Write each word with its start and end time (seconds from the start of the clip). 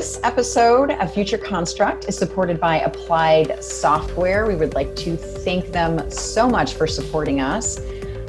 This 0.00 0.18
episode 0.22 0.92
of 0.92 1.12
Future 1.12 1.36
Construct 1.36 2.08
is 2.08 2.16
supported 2.16 2.58
by 2.58 2.78
Applied 2.80 3.62
Software. 3.62 4.46
We 4.46 4.54
would 4.54 4.72
like 4.72 4.96
to 4.96 5.14
thank 5.14 5.72
them 5.72 6.10
so 6.10 6.48
much 6.48 6.72
for 6.72 6.86
supporting 6.86 7.42
us. 7.42 7.78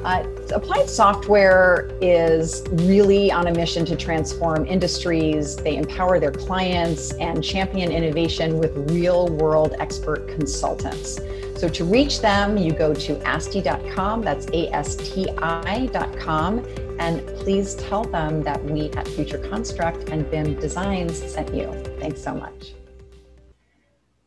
Uh, 0.04 0.28
Applied 0.54 0.90
Software 0.90 1.90
is 2.02 2.62
really 2.72 3.32
on 3.32 3.48
a 3.48 3.54
mission 3.54 3.86
to 3.86 3.96
transform 3.96 4.66
industries. 4.66 5.56
They 5.56 5.78
empower 5.78 6.20
their 6.20 6.34
clients 6.34 7.14
and 7.14 7.42
champion 7.42 7.90
innovation 7.90 8.60
with 8.60 8.92
real 8.92 9.30
world 9.30 9.74
expert 9.80 10.28
consultants. 10.28 11.22
So 11.56 11.70
to 11.70 11.86
reach 11.86 12.20
them, 12.20 12.58
you 12.58 12.74
go 12.74 12.94
to 12.94 13.26
asti.com, 13.26 14.24
that's 14.24 14.46
A 14.48 14.68
S 14.74 14.98
T 14.98 15.30
I.com, 15.38 16.66
and 17.00 17.31
please 17.42 17.74
tell 17.74 18.04
them 18.04 18.44
that 18.44 18.64
we 18.66 18.92
at 18.92 19.08
Future 19.08 19.40
Construct 19.40 20.10
and 20.10 20.30
BIM 20.30 20.60
Designs 20.60 21.18
sent 21.18 21.52
you. 21.56 21.74
Thanks 22.00 22.24
so 22.24 22.36
much. 22.36 22.74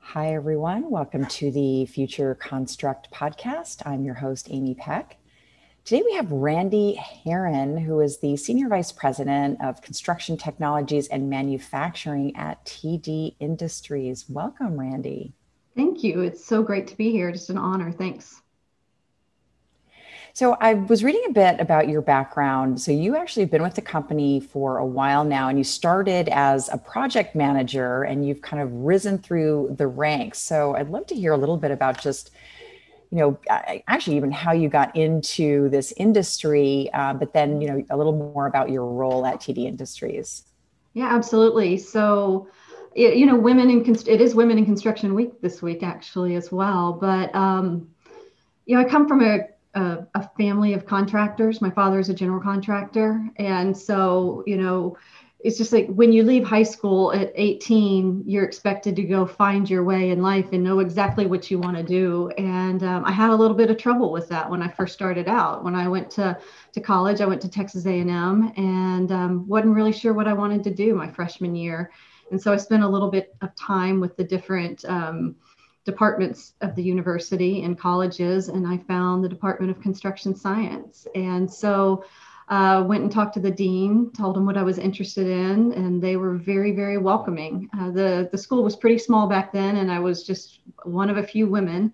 Hi, 0.01 0.35
everyone. 0.35 0.91
Welcome 0.91 1.25
to 1.27 1.53
the 1.53 1.87
Future 1.87 2.35
Construct 2.35 3.13
podcast. 3.13 3.87
I'm 3.87 4.05
your 4.05 4.17
host, 4.17 4.49
Amy 4.51 4.75
Peck. 4.75 5.17
Today 5.85 6.03
we 6.05 6.13
have 6.15 6.33
Randy 6.33 6.95
Herron, 6.95 7.77
who 7.77 8.01
is 8.01 8.19
the 8.19 8.37
Senior 8.37 8.69
Vice 8.69 8.91
President 8.91 9.63
of 9.63 9.81
Construction 9.81 10.37
Technologies 10.37 11.07
and 11.07 11.31
Manufacturing 11.31 12.35
at 12.35 12.65
TD 12.65 13.37
Industries. 13.39 14.29
Welcome, 14.29 14.77
Randy. 14.77 15.33
Thank 15.77 16.03
you. 16.03 16.23
It's 16.23 16.45
so 16.45 16.65
great 16.65 16.89
to 16.89 16.97
be 16.97 17.13
here. 17.13 17.31
Just 17.31 17.51
an 17.51 17.59
honor. 17.59 17.93
Thanks. 17.93 18.43
So, 20.37 20.57
I 20.61 20.75
was 20.75 21.05
reading 21.05 21.23
a 21.29 21.33
bit 21.33 21.61
about 21.61 21.89
your 21.89 22.03
background. 22.03 22.81
So, 22.81 22.91
you 22.91 23.15
actually 23.15 23.45
have 23.45 23.53
been 23.53 23.63
with 23.63 23.77
the 23.77 23.83
company 23.83 24.41
for 24.41 24.79
a 24.79 24.85
while 24.85 25.23
now, 25.23 25.49
and 25.49 25.57
you 25.57 25.63
started 25.63 26.29
as 26.29 26.69
a 26.73 26.77
project 26.77 27.37
manager 27.37 28.03
and 28.03 28.27
you've 28.27 28.43
kind 28.43 28.61
of 28.61 28.73
risen 28.73 29.17
through 29.17 29.77
the 29.79 29.87
ranks. 29.87 30.41
So, 30.41 30.75
I'd 30.75 30.91
love 30.91 31.07
to 31.07 31.15
hear 31.15 31.35
a 31.35 31.37
little 31.37 31.57
bit 31.57 31.71
about 31.71 32.03
just, 32.03 32.33
you 33.13 33.19
know, 33.19 33.39
actually 33.87 34.17
even 34.17 34.33
how 34.33 34.51
you 34.51 34.69
got 34.69 34.97
into 34.97 35.69
this 35.69 35.95
industry, 35.99 36.91
uh, 36.93 37.15
but 37.15 37.33
then, 37.33 37.61
you 37.61 37.69
know, 37.69 37.85
a 37.91 37.97
little 37.97 38.17
more 38.17 38.49
about 38.49 38.71
your 38.71 38.87
role 38.87 39.25
at 39.27 39.37
TD 39.37 39.67
Industries. 39.67 40.43
Yeah, 40.95 41.15
absolutely. 41.15 41.77
So, 41.77 42.49
you 42.97 43.25
know, 43.25 43.37
women 43.37 43.71
in 43.71 43.89
it 43.89 44.21
is 44.21 44.35
Women 44.35 44.59
in 44.59 44.65
Construction 44.65 45.15
Week 45.15 45.41
this 45.41 45.63
week 45.63 45.85
actually 45.85 46.35
as 46.35 46.51
well. 46.51 46.93
But 46.93 47.33
um, 47.37 47.89
you 48.67 48.77
know, 48.77 48.83
I 48.83 48.89
come 48.89 49.07
from 49.07 49.23
a, 49.23 49.41
a, 49.75 50.07
a 50.15 50.29
family 50.37 50.75
of 50.75 50.87
contractors. 50.87 51.61
My 51.61 51.71
father 51.71 51.99
is 51.99 52.09
a 52.09 52.15
general 52.15 52.41
contractor, 52.41 53.25
and 53.37 53.77
so 53.77 54.43
you 54.47 54.57
know, 54.57 54.97
it's 55.41 55.59
just 55.59 55.73
like 55.73 55.87
when 55.89 56.13
you 56.13 56.23
leave 56.23 56.45
high 56.45 56.63
school 56.63 57.13
at 57.13 57.33
18, 57.35 58.25
you're 58.27 58.45
expected 58.45 58.97
to 58.97 59.03
go 59.03 59.27
find 59.27 59.69
your 59.69 59.85
way 59.85 60.11
in 60.11 60.23
life 60.23 60.47
and 60.53 60.65
know 60.65 60.81
exactly 60.81 61.27
what 61.27 61.51
you 61.51 61.59
want 61.59 61.77
to 61.77 61.83
do. 61.83 62.31
And 62.39 62.83
um, 62.83 63.05
I 63.05 63.13
had 63.13 63.31
a 63.31 63.37
little 63.37 63.57
bit 63.57 63.71
of 63.71 63.77
trouble 63.77 64.11
with 64.11 64.29
that 64.29 64.51
when 64.51 64.63
I 64.63 64.69
first 64.69 64.95
started 64.95 65.29
out. 65.29 65.65
When 65.65 65.75
I 65.75 65.89
went 65.89 66.11
to 66.13 66.39
to 66.73 66.81
college, 66.81 67.21
I 67.21 67.27
went 67.27 67.43
to 67.43 67.49
Texas 67.49 67.87
A&M 67.87 68.53
and 68.57 69.13
um, 69.13 69.47
wasn't 69.47 69.75
really 69.75 69.93
sure 69.93 70.13
what 70.13 70.29
I 70.29 70.33
wanted 70.33 70.65
to 70.65 70.71
do 70.71 70.95
my 70.95 71.11
freshman 71.11 71.55
year 71.55 71.91
and 72.31 72.41
so 72.41 72.53
I 72.53 72.57
spent 72.57 72.83
a 72.83 72.89
little 72.89 73.11
bit 73.11 73.35
of 73.43 73.55
time 73.55 74.01
with 74.01 74.17
the 74.17 74.25
different 74.25 74.85
um, 74.87 75.37
departments 75.85 76.55
of 76.61 76.75
the 76.75 76.83
university 76.83 77.63
and 77.63 77.79
colleges, 77.79 78.49
and 78.49 78.67
I 78.67 78.79
found 78.79 79.23
the 79.23 79.29
Department 79.29 79.71
of 79.71 79.83
Construction 79.83 80.35
Science. 80.35 81.07
And 81.15 81.51
so 81.51 82.05
uh, 82.49 82.85
went 82.87 83.03
and 83.03 83.13
talked 83.13 83.35
to 83.35 83.41
the 83.41 83.51
dean, 83.51 84.11
told 84.13 84.37
him 84.37 84.47
what 84.47 84.57
I 84.57 84.63
was 84.63 84.79
interested 84.79 85.27
in, 85.27 85.73
and 85.73 86.03
they 86.03 86.17
were 86.17 86.37
very, 86.37 86.73
very 86.73 86.99
welcoming. 86.99 87.69
Uh, 87.79 87.91
the 87.91 88.29
the 88.31 88.39
school 88.39 88.63
was 88.63 88.77
pretty 88.77 88.99
small 88.99 89.27
back 89.27 89.53
then, 89.53 89.77
and 89.77 89.91
I 89.91 89.99
was 89.99 90.27
just 90.27 90.61
one 90.85 91.11
of 91.11 91.17
a 91.17 91.23
few 91.23 91.47
women. 91.47 91.93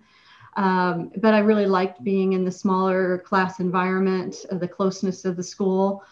Um, 0.57 1.11
but 1.17 1.33
I 1.33 1.39
really 1.39 1.65
liked 1.65 2.03
being 2.03 2.33
in 2.33 2.43
the 2.43 2.51
smaller 2.51 3.19
class 3.19 3.61
environment, 3.61 4.35
uh, 4.51 4.57
the 4.57 4.67
closeness 4.67 5.23
of 5.23 5.37
the 5.37 5.43
school 5.43 6.03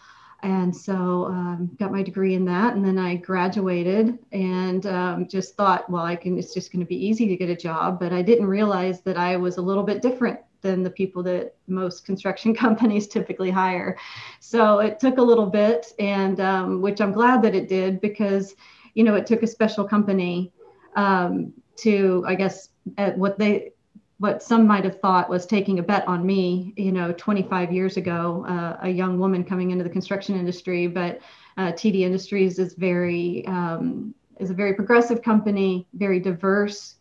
and 0.42 0.74
so 0.74 1.26
um, 1.26 1.70
got 1.78 1.92
my 1.92 2.02
degree 2.02 2.34
in 2.34 2.44
that 2.44 2.74
and 2.74 2.84
then 2.84 2.98
i 2.98 3.14
graduated 3.14 4.18
and 4.32 4.86
um, 4.86 5.28
just 5.28 5.56
thought 5.56 5.88
well 5.90 6.04
i 6.04 6.16
can 6.16 6.38
it's 6.38 6.54
just 6.54 6.72
going 6.72 6.80
to 6.80 6.88
be 6.88 7.06
easy 7.06 7.26
to 7.26 7.36
get 7.36 7.48
a 7.48 7.56
job 7.56 7.98
but 8.00 8.12
i 8.12 8.22
didn't 8.22 8.46
realize 8.46 9.00
that 9.02 9.16
i 9.16 9.36
was 9.36 9.56
a 9.56 9.62
little 9.62 9.82
bit 9.82 10.02
different 10.02 10.40
than 10.62 10.82
the 10.82 10.90
people 10.90 11.22
that 11.22 11.54
most 11.66 12.04
construction 12.04 12.54
companies 12.66 13.06
typically 13.06 13.50
hire. 13.50 13.96
So 14.40 14.80
it 14.80 15.00
took 15.00 15.18
a 15.18 15.22
little 15.22 15.46
bit 15.46 15.92
and 15.98 16.40
um, 16.40 16.80
which 16.80 17.00
i'm 17.00 17.12
glad 17.12 17.42
that 17.42 17.54
it 17.54 17.68
did 17.68 18.00
because 18.00 18.54
you 18.94 19.04
know 19.04 19.14
it 19.14 19.26
took 19.26 19.42
a 19.42 19.46
special 19.46 19.84
company 19.84 20.52
um, 20.96 21.52
to 21.76 22.24
i 22.26 22.34
guess 22.34 22.70
at 22.98 23.16
what 23.16 23.38
they 23.38 23.72
what 24.20 24.42
some 24.42 24.66
might 24.66 24.84
have 24.84 25.00
thought 25.00 25.30
was 25.30 25.46
taking 25.46 25.78
a 25.78 25.82
bet 25.82 26.06
on 26.06 26.26
me, 26.26 26.74
you 26.76 26.92
know, 26.92 27.10
25 27.10 27.72
years 27.72 27.96
ago, 27.96 28.44
uh, 28.46 28.76
a 28.82 28.88
young 28.88 29.18
woman 29.18 29.42
coming 29.42 29.70
into 29.70 29.82
the 29.82 29.88
construction 29.88 30.38
industry. 30.38 30.86
But 30.86 31.20
uh, 31.56 31.72
TD 31.72 32.02
Industries 32.02 32.58
is 32.58 32.74
very 32.74 33.46
um, 33.46 34.14
is 34.38 34.50
a 34.50 34.54
very 34.54 34.74
progressive 34.74 35.22
company, 35.22 35.86
very 35.94 36.20
diverse, 36.20 36.96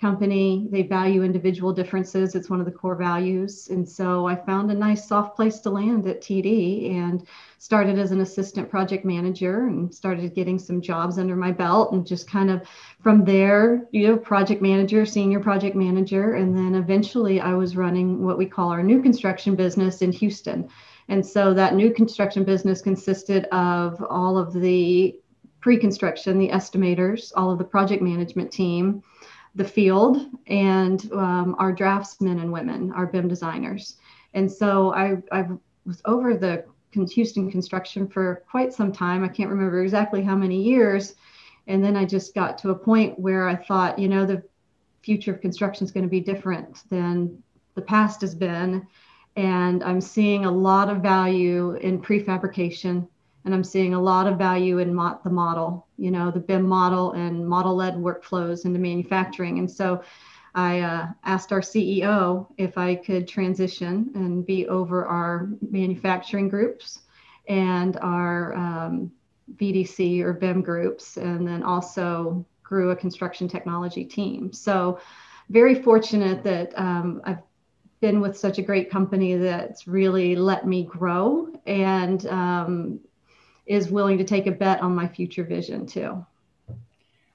company. 0.00 0.66
They 0.70 0.82
value 0.82 1.22
individual 1.22 1.72
differences. 1.72 2.34
It's 2.34 2.48
one 2.48 2.60
of 2.60 2.66
the 2.66 2.72
core 2.72 2.94
values. 2.94 3.68
And 3.68 3.86
so 3.86 4.26
I 4.26 4.34
found 4.34 4.70
a 4.70 4.74
nice 4.74 5.06
soft 5.06 5.36
place 5.36 5.58
to 5.60 5.70
land 5.70 6.06
at 6.08 6.22
TD 6.22 6.94
and 6.94 7.26
started 7.58 7.98
as 7.98 8.10
an 8.10 8.22
assistant 8.22 8.70
project 8.70 9.04
manager 9.04 9.66
and 9.66 9.94
started 9.94 10.34
getting 10.34 10.58
some 10.58 10.80
jobs 10.80 11.18
under 11.18 11.36
my 11.36 11.52
belt 11.52 11.92
and 11.92 12.06
just 12.06 12.30
kind 12.30 12.50
of 12.50 12.66
from 13.02 13.24
there, 13.24 13.86
you 13.92 14.06
know, 14.06 14.16
project 14.16 14.62
manager, 14.62 15.04
senior 15.04 15.40
project 15.40 15.76
manager. 15.76 16.34
And 16.34 16.56
then 16.56 16.74
eventually 16.74 17.40
I 17.40 17.52
was 17.52 17.76
running 17.76 18.24
what 18.24 18.38
we 18.38 18.46
call 18.46 18.70
our 18.70 18.82
new 18.82 19.02
construction 19.02 19.54
business 19.54 20.00
in 20.00 20.12
Houston. 20.12 20.68
And 21.08 21.26
so 21.26 21.52
that 21.54 21.74
new 21.74 21.92
construction 21.92 22.44
business 22.44 22.80
consisted 22.80 23.44
of 23.46 24.02
all 24.08 24.38
of 24.38 24.52
the 24.54 25.18
pre 25.60 25.76
construction, 25.76 26.38
the 26.38 26.48
estimators, 26.48 27.32
all 27.36 27.50
of 27.50 27.58
the 27.58 27.64
project 27.64 28.02
management 28.02 28.50
team 28.50 29.02
the 29.60 29.68
field 29.68 30.26
and 30.46 31.12
um, 31.12 31.54
our 31.58 31.70
draftsmen 31.70 32.38
and 32.38 32.50
women, 32.50 32.90
our 32.92 33.06
BIM 33.06 33.28
designers. 33.28 33.96
And 34.32 34.50
so 34.50 34.94
I, 34.94 35.18
I 35.32 35.48
was 35.84 36.00
over 36.06 36.34
the 36.34 36.64
Houston 36.94 37.50
construction 37.50 38.08
for 38.08 38.42
quite 38.50 38.72
some 38.72 38.90
time. 38.90 39.22
I 39.22 39.28
can't 39.28 39.50
remember 39.50 39.82
exactly 39.82 40.22
how 40.22 40.34
many 40.34 40.62
years. 40.62 41.14
And 41.66 41.84
then 41.84 41.94
I 41.94 42.06
just 42.06 42.34
got 42.34 42.56
to 42.58 42.70
a 42.70 42.74
point 42.74 43.18
where 43.18 43.46
I 43.46 43.54
thought, 43.54 43.98
you 43.98 44.08
know, 44.08 44.24
the 44.24 44.42
future 45.02 45.34
of 45.34 45.42
construction 45.42 45.84
is 45.84 45.92
going 45.92 46.04
to 46.04 46.10
be 46.10 46.20
different 46.20 46.88
than 46.88 47.42
the 47.74 47.82
past 47.82 48.22
has 48.22 48.34
been. 48.34 48.86
And 49.36 49.84
I'm 49.84 50.00
seeing 50.00 50.46
a 50.46 50.50
lot 50.50 50.88
of 50.88 51.02
value 51.02 51.72
in 51.72 52.00
prefabrication 52.00 53.06
and 53.44 53.52
I'm 53.52 53.64
seeing 53.64 53.92
a 53.92 54.00
lot 54.00 54.26
of 54.26 54.38
value 54.38 54.78
in 54.78 54.88
the 54.96 55.30
model, 55.30 55.86
you 56.00 56.10
know, 56.10 56.30
the 56.30 56.40
BIM 56.40 56.66
model 56.66 57.12
and 57.12 57.46
model-led 57.46 57.94
workflows 57.94 58.64
into 58.64 58.78
manufacturing. 58.78 59.58
And 59.58 59.70
so 59.70 60.02
I 60.54 60.80
uh, 60.80 61.06
asked 61.24 61.52
our 61.52 61.60
CEO 61.60 62.46
if 62.56 62.78
I 62.78 62.94
could 62.94 63.28
transition 63.28 64.10
and 64.14 64.44
be 64.44 64.66
over 64.66 65.04
our 65.04 65.48
manufacturing 65.70 66.48
groups 66.48 67.00
and 67.48 67.96
our 67.98 68.54
um, 68.54 69.12
VDC 69.56 70.22
or 70.22 70.32
BIM 70.32 70.62
groups, 70.62 71.16
and 71.16 71.46
then 71.46 71.62
also 71.62 72.46
grew 72.62 72.90
a 72.90 72.96
construction 72.96 73.48
technology 73.48 74.04
team. 74.04 74.52
So 74.52 75.00
very 75.50 75.74
fortunate 75.74 76.42
that 76.44 76.72
um, 76.78 77.20
I've 77.24 77.42
been 78.00 78.20
with 78.20 78.38
such 78.38 78.58
a 78.58 78.62
great 78.62 78.90
company 78.90 79.34
that's 79.34 79.86
really 79.86 80.34
let 80.34 80.66
me 80.66 80.84
grow 80.84 81.52
and 81.66 82.26
um, 82.26 83.00
is 83.70 83.88
willing 83.88 84.18
to 84.18 84.24
take 84.24 84.48
a 84.48 84.50
bet 84.50 84.82
on 84.82 84.96
my 84.96 85.06
future 85.06 85.44
vision 85.44 85.86
too. 85.86 86.26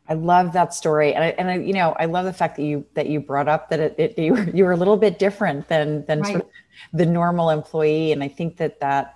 I 0.07 0.13
love 0.13 0.51
that 0.53 0.73
story, 0.73 1.13
and 1.13 1.23
I, 1.23 1.27
and 1.29 1.49
I, 1.49 1.57
you 1.57 1.73
know, 1.73 1.95
I 1.97 2.05
love 2.05 2.25
the 2.25 2.33
fact 2.33 2.57
that 2.57 2.63
you 2.63 2.85
that 2.93 3.07
you 3.07 3.21
brought 3.21 3.47
up 3.47 3.69
that 3.69 3.79
it, 3.79 3.95
it 3.97 4.19
you 4.19 4.33
were, 4.33 4.43
you 4.53 4.65
were 4.65 4.73
a 4.73 4.75
little 4.75 4.97
bit 4.97 5.17
different 5.17 5.67
than 5.69 6.05
than 6.05 6.19
right. 6.19 6.33
sort 6.33 6.43
of 6.43 6.49
the 6.93 7.05
normal 7.05 7.49
employee, 7.49 8.11
and 8.11 8.21
I 8.21 8.27
think 8.27 8.57
that 8.57 8.81
that 8.81 9.15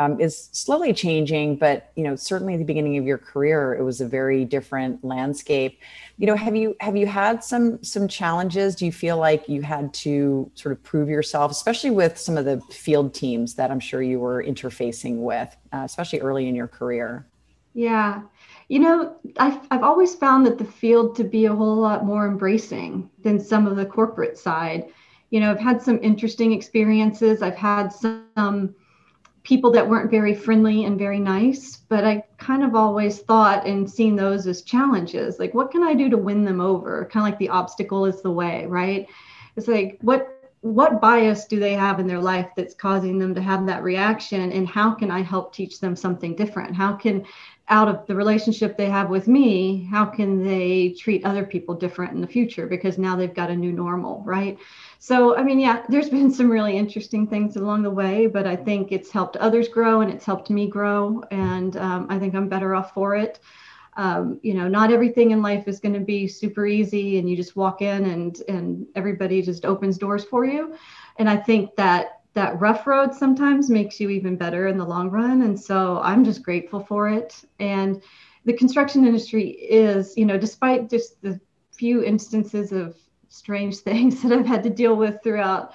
um, 0.00 0.18
is 0.18 0.48
slowly 0.52 0.94
changing. 0.94 1.56
But 1.56 1.92
you 1.94 2.02
know, 2.02 2.16
certainly 2.16 2.54
at 2.54 2.58
the 2.58 2.64
beginning 2.64 2.96
of 2.96 3.04
your 3.04 3.18
career, 3.18 3.74
it 3.74 3.82
was 3.82 4.00
a 4.00 4.08
very 4.08 4.46
different 4.46 5.04
landscape. 5.04 5.78
You 6.16 6.26
know, 6.26 6.36
have 6.36 6.56
you 6.56 6.74
have 6.80 6.96
you 6.96 7.06
had 7.06 7.44
some 7.44 7.82
some 7.84 8.08
challenges? 8.08 8.74
Do 8.74 8.86
you 8.86 8.92
feel 8.92 9.18
like 9.18 9.48
you 9.48 9.60
had 9.60 9.92
to 9.94 10.50
sort 10.54 10.72
of 10.72 10.82
prove 10.82 11.10
yourself, 11.10 11.52
especially 11.52 11.90
with 11.90 12.16
some 12.16 12.38
of 12.38 12.46
the 12.46 12.60
field 12.70 13.12
teams 13.12 13.54
that 13.54 13.70
I'm 13.70 13.80
sure 13.80 14.02
you 14.02 14.18
were 14.18 14.42
interfacing 14.42 15.18
with, 15.18 15.54
uh, 15.72 15.82
especially 15.84 16.20
early 16.20 16.48
in 16.48 16.54
your 16.54 16.68
career? 16.68 17.26
Yeah. 17.74 18.22
You 18.68 18.78
know, 18.78 19.16
I've, 19.36 19.60
I've 19.70 19.82
always 19.82 20.14
found 20.14 20.46
that 20.46 20.58
the 20.58 20.64
field 20.64 21.14
to 21.16 21.24
be 21.24 21.44
a 21.44 21.54
whole 21.54 21.76
lot 21.76 22.04
more 22.04 22.26
embracing 22.26 23.10
than 23.22 23.38
some 23.38 23.66
of 23.66 23.76
the 23.76 23.86
corporate 23.86 24.38
side. 24.38 24.86
You 25.30 25.40
know, 25.40 25.50
I've 25.50 25.60
had 25.60 25.82
some 25.82 26.00
interesting 26.02 26.52
experiences. 26.52 27.42
I've 27.42 27.56
had 27.56 27.92
some 27.92 28.74
people 29.42 29.70
that 29.70 29.88
weren't 29.88 30.10
very 30.10 30.34
friendly 30.34 30.84
and 30.84 30.98
very 30.98 31.18
nice, 31.18 31.76
but 31.88 32.04
I 32.04 32.24
kind 32.38 32.62
of 32.62 32.74
always 32.74 33.20
thought 33.20 33.66
and 33.66 33.90
seen 33.90 34.16
those 34.16 34.46
as 34.46 34.62
challenges. 34.62 35.38
Like, 35.38 35.54
what 35.54 35.70
can 35.70 35.82
I 35.82 35.94
do 35.94 36.10
to 36.10 36.16
win 36.16 36.44
them 36.44 36.60
over? 36.60 37.08
Kind 37.10 37.26
of 37.26 37.30
like 37.30 37.38
the 37.38 37.48
obstacle 37.48 38.04
is 38.04 38.22
the 38.22 38.30
way, 38.30 38.66
right? 38.66 39.06
It's 39.56 39.68
like, 39.68 39.98
what 40.02 40.39
what 40.62 41.00
bias 41.00 41.46
do 41.46 41.58
they 41.58 41.72
have 41.72 42.00
in 42.00 42.06
their 42.06 42.20
life 42.20 42.50
that's 42.54 42.74
causing 42.74 43.18
them 43.18 43.34
to 43.34 43.40
have 43.40 43.66
that 43.66 43.82
reaction? 43.82 44.52
And 44.52 44.68
how 44.68 44.92
can 44.94 45.10
i 45.10 45.22
help 45.22 45.54
teach 45.54 45.80
them 45.80 45.96
something 45.96 46.36
different? 46.36 46.76
How 46.76 46.92
can 46.92 47.24
out 47.68 47.88
of 47.88 48.04
the 48.06 48.14
relationship 48.14 48.76
they 48.76 48.90
have 48.90 49.08
with 49.10 49.28
me 49.28 49.86
how 49.90 50.04
can 50.04 50.44
they 50.44 50.90
treat 50.98 51.24
other 51.24 51.44
people 51.44 51.74
different 51.74 52.12
in 52.12 52.20
the 52.20 52.26
future? 52.26 52.66
Because 52.66 52.98
now 52.98 53.16
they've 53.16 53.32
got 53.32 53.50
a 53.50 53.56
new 53.56 53.72
normal 53.72 54.22
right? 54.26 54.58
So 54.98 55.34
i 55.36 55.42
mean 55.42 55.58
yeah 55.58 55.82
there's 55.88 56.10
been 56.16 56.30
some 56.30 56.50
really 56.50 56.76
interesting 56.76 57.26
things 57.26 57.56
along 57.56 57.82
the 57.82 57.90
way 57.90 58.26
but 58.26 58.46
i 58.46 58.54
think 58.54 58.92
it's 58.92 59.10
helped 59.10 59.36
others 59.36 59.68
grow 59.68 60.02
and 60.02 60.10
it's 60.12 60.26
helped 60.26 60.50
me 60.50 60.68
grow. 60.68 61.22
And 61.30 61.76
um, 61.78 62.06
i 62.10 62.18
think 62.18 62.34
i'm 62.34 62.48
better 62.48 62.74
off 62.74 62.92
for 62.92 63.16
it 63.16 63.40
um, 63.96 64.38
you 64.42 64.54
know 64.54 64.68
not 64.68 64.92
everything 64.92 65.30
in 65.30 65.42
life 65.42 65.66
is 65.66 65.80
going 65.80 65.94
to 65.94 66.00
be 66.00 66.28
super 66.28 66.66
easy 66.66 67.18
and 67.18 67.28
you 67.28 67.36
just 67.36 67.56
walk 67.56 67.82
in 67.82 68.06
and 68.06 68.40
and 68.48 68.86
everybody 68.94 69.42
just 69.42 69.64
opens 69.64 69.98
doors 69.98 70.24
for 70.24 70.44
you. 70.44 70.74
And 71.18 71.28
i 71.28 71.36
think 71.36 71.74
that 71.76 72.20
that 72.34 72.60
rough 72.60 72.86
road 72.86 73.12
sometimes 73.12 73.68
makes 73.68 73.98
you 73.98 74.08
even 74.08 74.36
better 74.36 74.68
in 74.68 74.78
the 74.78 74.84
long 74.84 75.10
run. 75.10 75.42
And 75.42 75.58
so 75.58 76.00
i'm 76.02 76.24
just 76.24 76.42
grateful 76.42 76.80
for 76.80 77.08
it. 77.08 77.42
And 77.58 78.02
the 78.44 78.52
construction 78.52 79.06
industry 79.06 79.50
is 79.50 80.16
you 80.16 80.24
know 80.24 80.38
despite 80.38 80.88
just 80.88 81.20
the 81.22 81.40
few 81.72 82.02
instances 82.02 82.72
of 82.72 82.96
strange 83.28 83.76
things 83.88 84.22
that 84.22 84.32
i've 84.32 84.46
had 84.46 84.62
to 84.62 84.70
deal 84.70 84.96
with 84.96 85.22
throughout 85.22 85.72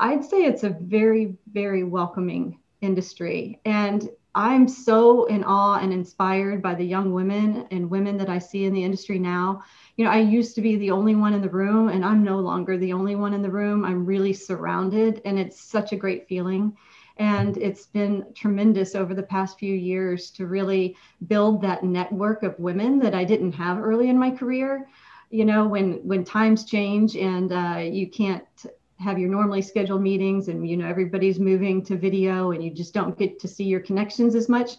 i'd 0.00 0.24
say 0.24 0.44
it's 0.44 0.62
a 0.64 0.70
very 0.80 1.36
very 1.52 1.84
welcoming 1.84 2.58
industry. 2.80 3.60
And 3.64 4.08
I'm 4.36 4.68
so 4.68 5.24
in 5.24 5.42
awe 5.44 5.78
and 5.78 5.94
inspired 5.94 6.60
by 6.60 6.74
the 6.74 6.84
young 6.84 7.14
women 7.14 7.66
and 7.70 7.88
women 7.88 8.18
that 8.18 8.28
I 8.28 8.38
see 8.38 8.66
in 8.66 8.74
the 8.74 8.84
industry 8.84 9.18
now. 9.18 9.64
You 9.96 10.04
know, 10.04 10.10
I 10.10 10.18
used 10.18 10.54
to 10.56 10.60
be 10.60 10.76
the 10.76 10.90
only 10.90 11.14
one 11.14 11.32
in 11.32 11.40
the 11.40 11.48
room, 11.48 11.88
and 11.88 12.04
I'm 12.04 12.22
no 12.22 12.38
longer 12.38 12.76
the 12.76 12.92
only 12.92 13.16
one 13.16 13.32
in 13.32 13.40
the 13.40 13.50
room. 13.50 13.82
I'm 13.82 14.04
really 14.04 14.34
surrounded, 14.34 15.22
and 15.24 15.38
it's 15.38 15.58
such 15.58 15.92
a 15.92 15.96
great 15.96 16.28
feeling. 16.28 16.76
And 17.16 17.56
it's 17.56 17.86
been 17.86 18.26
tremendous 18.34 18.94
over 18.94 19.14
the 19.14 19.22
past 19.22 19.58
few 19.58 19.74
years 19.74 20.30
to 20.32 20.46
really 20.46 20.98
build 21.28 21.62
that 21.62 21.82
network 21.82 22.42
of 22.42 22.60
women 22.60 22.98
that 22.98 23.14
I 23.14 23.24
didn't 23.24 23.52
have 23.52 23.78
early 23.78 24.10
in 24.10 24.18
my 24.18 24.30
career. 24.30 24.86
You 25.30 25.46
know, 25.46 25.66
when 25.66 25.94
when 26.06 26.24
times 26.24 26.66
change 26.66 27.16
and 27.16 27.52
uh, 27.52 27.78
you 27.82 28.10
can't 28.10 28.44
have 28.98 29.18
your 29.18 29.28
normally 29.28 29.62
scheduled 29.62 30.02
meetings 30.02 30.48
and 30.48 30.68
you 30.68 30.76
know 30.76 30.86
everybody's 30.86 31.38
moving 31.38 31.82
to 31.84 31.96
video 31.96 32.52
and 32.52 32.64
you 32.64 32.70
just 32.70 32.94
don't 32.94 33.18
get 33.18 33.38
to 33.40 33.48
see 33.48 33.64
your 33.64 33.80
connections 33.80 34.34
as 34.34 34.48
much. 34.48 34.72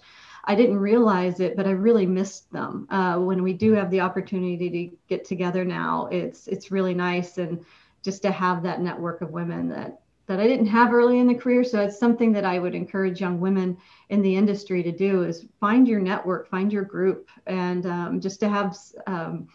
I 0.46 0.56
didn't 0.56 0.78
realize 0.78 1.40
it 1.40 1.56
but 1.56 1.68
i 1.68 1.72
really 1.72 2.06
missed 2.06 2.52
them. 2.52 2.88
Uh, 2.90 3.20
when 3.20 3.44
we 3.44 3.54
do 3.54 3.74
have 3.74 3.92
the 3.92 4.02
opportunity 4.02 4.70
to 4.70 4.98
get 5.08 5.26
together 5.26 5.66
now 5.66 6.08
it's 6.12 6.48
it's 6.48 6.72
really 6.72 6.94
nice 6.94 7.38
and 7.38 7.64
just 8.04 8.22
to 8.24 8.32
have 8.32 8.64
that 8.64 8.82
network 8.82 9.22
of 9.22 9.32
women 9.32 9.70
that 9.70 10.00
that 10.26 10.40
i 10.40 10.48
didn't 10.48 10.68
have 10.68 10.94
early 10.94 11.20
in 11.20 11.28
the 11.28 11.36
career. 11.36 11.64
So 11.64 11.82
it's 11.82 12.00
something 12.00 12.32
that 12.34 12.46
i 12.46 12.58
would 12.60 12.76
encourage 12.76 13.22
young 13.22 13.40
women 13.40 13.78
in 14.10 14.22
the 14.22 14.36
industry 14.36 14.82
to 14.84 14.92
do 14.92 15.24
is 15.24 15.46
find 15.60 15.88
your 15.88 16.00
network 16.00 16.50
find 16.50 16.74
your 16.74 16.84
group 16.84 17.30
and 17.46 17.86
um, 17.86 18.20
just 18.20 18.40
to 18.40 18.50
have 18.50 18.76
um, 19.06 19.48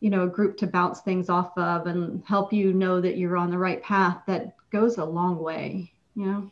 you 0.00 0.10
know 0.10 0.24
a 0.24 0.28
group 0.28 0.56
to 0.58 0.66
bounce 0.66 1.00
things 1.00 1.28
off 1.28 1.56
of 1.56 1.86
and 1.86 2.22
help 2.26 2.52
you 2.52 2.72
know 2.72 3.00
that 3.00 3.16
you're 3.16 3.36
on 3.36 3.50
the 3.50 3.58
right 3.58 3.82
path 3.82 4.18
that 4.26 4.54
goes 4.70 4.98
a 4.98 5.04
long 5.04 5.38
way 5.38 5.92
you 6.14 6.26
know? 6.26 6.50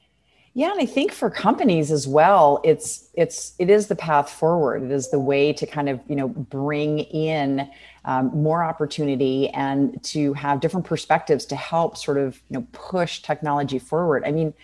Yeah 0.55 0.71
and 0.71 0.81
i 0.81 0.87
think 0.87 1.13
for 1.13 1.29
companies 1.31 1.91
as 1.91 2.09
well 2.09 2.61
it's 2.65 3.11
it's 3.15 3.55
it 3.59 3.71
is 3.71 3.89
the 3.89 3.97
path 3.97 4.31
forward. 4.31 4.83
It 4.83 4.91
is 4.91 5.11
the 5.11 5.19
way 5.19 5.53
to 5.53 5.67
kind 5.67 5.89
of 5.89 6.01
you 6.09 6.17
know 6.17 6.29
bring 6.29 7.01
in 7.01 7.69
um, 8.05 8.27
more 8.29 8.63
opportunity 8.63 9.49
and 9.51 10.03
to 10.05 10.33
have 10.35 10.61
different 10.61 10.87
perspectives 10.87 11.45
to 11.47 11.57
help 11.57 11.97
sort 11.97 12.19
of 12.19 12.41
you 12.49 12.59
know 12.59 12.67
push 12.73 13.21
technology 13.23 13.79
forward. 13.79 14.25
I 14.25 14.33
mean 14.33 14.55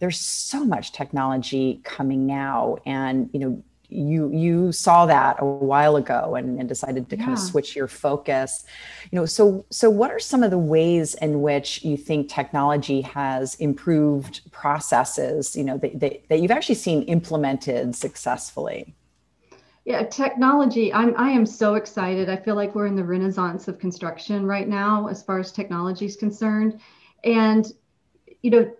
there's 0.00 0.18
so 0.18 0.64
much 0.64 0.92
technology 0.92 1.80
coming 1.84 2.26
now 2.26 2.78
and 2.86 3.30
you 3.32 3.40
know 3.40 3.62
you 3.90 4.30
you 4.30 4.72
saw 4.72 5.06
that 5.06 5.36
a 5.38 5.44
while 5.44 5.96
ago 5.96 6.34
and, 6.36 6.58
and 6.58 6.68
decided 6.68 7.08
to 7.10 7.16
yeah. 7.16 7.24
kind 7.24 7.32
of 7.32 7.38
switch 7.38 7.76
your 7.76 7.88
focus. 7.88 8.64
You 9.10 9.16
know 9.18 9.26
so 9.26 9.64
so 9.70 9.90
what 9.90 10.10
are 10.10 10.18
some 10.18 10.42
of 10.42 10.50
the 10.50 10.58
ways 10.58 11.14
in 11.14 11.42
which 11.42 11.84
you 11.84 11.96
think 11.96 12.28
technology 12.28 13.00
has 13.02 13.54
improved 13.56 14.50
processes 14.52 15.56
you 15.56 15.64
know 15.64 15.78
that, 15.78 15.98
that, 16.00 16.28
that 16.28 16.40
you've 16.40 16.50
actually 16.50 16.76
seen 16.76 17.02
implemented 17.02 17.94
successfully? 17.94 18.94
Yeah 19.84 20.04
technology 20.04 20.92
i'm 20.92 21.14
i 21.16 21.30
am 21.30 21.46
so 21.46 21.74
excited. 21.74 22.28
I 22.28 22.36
feel 22.36 22.54
like 22.54 22.74
we're 22.74 22.86
in 22.86 22.96
the 22.96 23.04
renaissance 23.04 23.68
of 23.68 23.78
construction 23.78 24.46
right 24.46 24.68
now 24.68 25.08
as 25.08 25.22
far 25.22 25.38
as 25.38 25.52
technology 25.52 26.06
is 26.06 26.16
concerned. 26.16 26.80
And 27.24 27.70
you 28.42 28.50
know 28.50 28.72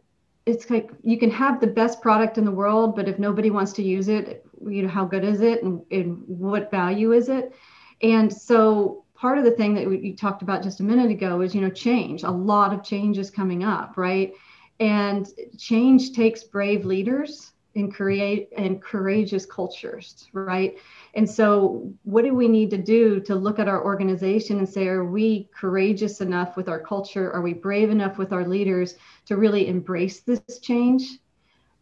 it's 0.46 0.70
like 0.70 0.90
you 1.02 1.18
can 1.18 1.30
have 1.30 1.60
the 1.60 1.66
best 1.66 2.00
product 2.00 2.38
in 2.38 2.44
the 2.44 2.50
world 2.50 2.96
but 2.96 3.08
if 3.08 3.18
nobody 3.18 3.50
wants 3.50 3.72
to 3.72 3.82
use 3.82 4.08
it 4.08 4.44
you 4.66 4.82
know 4.82 4.88
how 4.88 5.04
good 5.04 5.24
is 5.24 5.40
it 5.40 5.62
and, 5.62 5.82
and 5.90 6.22
what 6.26 6.70
value 6.70 7.12
is 7.12 7.28
it? 7.28 7.54
And 8.02 8.32
so 8.32 9.04
part 9.14 9.38
of 9.38 9.44
the 9.44 9.50
thing 9.50 9.74
that 9.74 9.86
we, 9.86 9.98
you 9.98 10.16
talked 10.16 10.42
about 10.42 10.62
just 10.62 10.80
a 10.80 10.82
minute 10.82 11.10
ago 11.10 11.40
is 11.40 11.54
you 11.54 11.60
know 11.60 11.70
change. 11.70 12.22
A 12.22 12.30
lot 12.30 12.72
of 12.72 12.82
change 12.82 13.18
is 13.18 13.30
coming 13.30 13.64
up 13.64 13.96
right? 13.96 14.32
And 14.78 15.28
change 15.58 16.12
takes 16.12 16.42
brave 16.44 16.84
leaders 16.84 17.52
and 17.76 17.94
create 17.94 18.48
and 18.56 18.82
courageous 18.82 19.46
cultures 19.46 20.28
right? 20.32 20.76
And 21.14 21.28
so 21.28 21.92
what 22.04 22.24
do 22.24 22.34
we 22.34 22.48
need 22.48 22.70
to 22.70 22.78
do 22.78 23.20
to 23.20 23.34
look 23.34 23.58
at 23.58 23.68
our 23.68 23.84
organization 23.84 24.58
and 24.58 24.68
say 24.68 24.86
are 24.88 25.04
we 25.04 25.48
courageous 25.54 26.20
enough 26.20 26.56
with 26.56 26.68
our 26.68 26.80
culture? 26.80 27.32
Are 27.32 27.42
we 27.42 27.52
brave 27.52 27.90
enough 27.90 28.18
with 28.18 28.32
our 28.32 28.46
leaders 28.46 28.96
to 29.26 29.36
really 29.36 29.68
embrace 29.68 30.20
this 30.20 30.58
change 30.60 31.18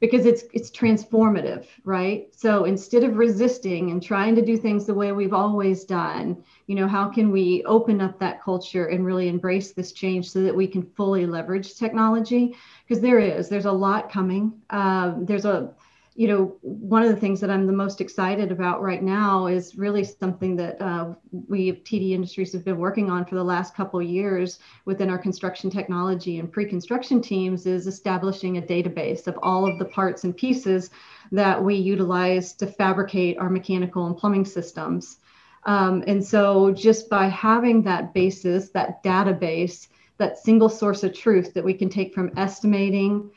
because 0.01 0.27
it's 0.27 0.45
it's 0.53 0.71
transformative 0.71 1.67
right? 1.85 2.29
So 2.35 2.65
instead 2.65 3.05
of 3.05 3.17
resisting 3.17 3.91
and 3.91 4.03
trying 4.03 4.35
to 4.37 4.45
do 4.45 4.57
things 4.57 4.87
the 4.87 4.95
way 4.95 5.13
we've 5.13 5.33
always 5.33 5.85
done 5.85 6.43
you 6.69 6.75
know 6.75 6.87
how 6.87 7.09
can 7.09 7.33
we 7.33 7.65
open 7.65 8.01
up 8.01 8.19
that 8.19 8.43
culture 8.43 8.87
and 8.87 9.05
really 9.05 9.27
embrace 9.29 9.73
this 9.73 9.93
change 9.93 10.31
so 10.31 10.43
that 10.43 10.55
we 10.55 10.67
can 10.67 10.83
fully 10.83 11.27
leverage 11.27 11.75
technology? 11.75 12.55
Because 12.87 13.01
there 13.01 13.19
is 13.19 13.49
there's 13.49 13.65
a 13.65 13.73
lot 13.73 14.13
coming. 14.13 14.53
Um, 14.71 15.25
there's 15.25 15.47
a 15.47 15.75
you 16.19 16.27
know, 16.27 16.57
one 16.63 17.05
of 17.05 17.11
the 17.11 17.21
things 17.21 17.39
that 17.41 17.49
I'm 17.49 17.65
the 17.69 17.73
most 17.73 18.01
excited 18.01 18.51
about 18.51 18.83
right 18.83 19.05
now 19.05 19.47
is 19.47 19.77
really 19.77 20.03
something 20.03 20.57
that 20.57 20.83
uh, 20.83 21.15
we 21.31 21.71
TD 21.71 22.11
Industries 22.11 22.53
have 22.55 22.65
been 22.65 22.79
working 22.79 23.09
on 23.09 23.25
for 23.25 23.37
the 23.37 23.45
last 23.45 23.73
couple 23.73 24.03
years 24.03 24.59
within 24.85 25.11
our 25.11 25.19
construction 25.19 25.71
technology 25.71 26.41
and 26.41 26.51
pre-construction 26.51 27.23
teams 27.23 27.67
is 27.67 27.87
establishing 27.87 28.59
a 28.59 28.63
database 28.63 29.29
of 29.29 29.39
all 29.45 29.65
of 29.65 29.79
the 29.79 29.85
parts 29.85 30.25
and 30.25 30.37
pieces 30.37 30.91
that 31.31 31.63
we 31.63 31.77
utilize 31.77 32.53
to 32.55 32.67
fabricate 32.67 33.39
our 33.39 33.49
mechanical 33.49 34.07
and 34.07 34.17
plumbing 34.17 34.45
systems. 34.45 35.19
Um, 35.67 36.03
and 36.09 36.25
so 36.25 36.73
just 36.73 37.09
by 37.09 37.29
having 37.29 37.81
that 37.83 38.13
basis, 38.13 38.71
that 38.71 39.05
database, 39.05 39.87
that 40.17 40.37
single 40.37 40.69
source 40.69 41.05
of 41.05 41.15
truth 41.15 41.55
that 41.55 41.65
we 41.65 41.75
can 41.75 41.89
take 41.89 42.13
from 42.13 42.33
estimating 42.37 43.31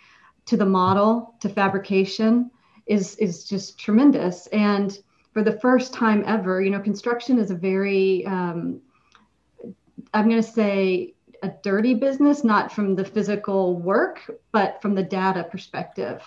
to 0.47 0.57
the 0.57 0.65
model 0.65 1.35
to 1.41 1.47
fabrication, 1.47 2.49
is 2.85 3.15
is 3.17 3.45
just 3.45 3.79
tremendous. 3.79 4.47
And 4.47 4.97
for 5.33 5.43
the 5.43 5.59
first 5.59 5.93
time 5.93 6.23
ever, 6.25 6.61
you 6.61 6.69
know, 6.69 6.79
construction 6.79 7.37
is 7.37 7.51
a 7.51 7.55
very 7.55 8.25
um, 8.25 8.81
I'm 10.13 10.29
going 10.29 10.41
to 10.41 10.47
say 10.47 11.13
a 11.43 11.49
dirty 11.63 11.93
business, 11.93 12.43
not 12.43 12.71
from 12.71 12.95
the 12.95 13.05
physical 13.05 13.77
work, 13.77 14.19
but 14.51 14.81
from 14.81 14.93
the 14.93 15.03
data 15.03 15.43
perspective. 15.43 16.21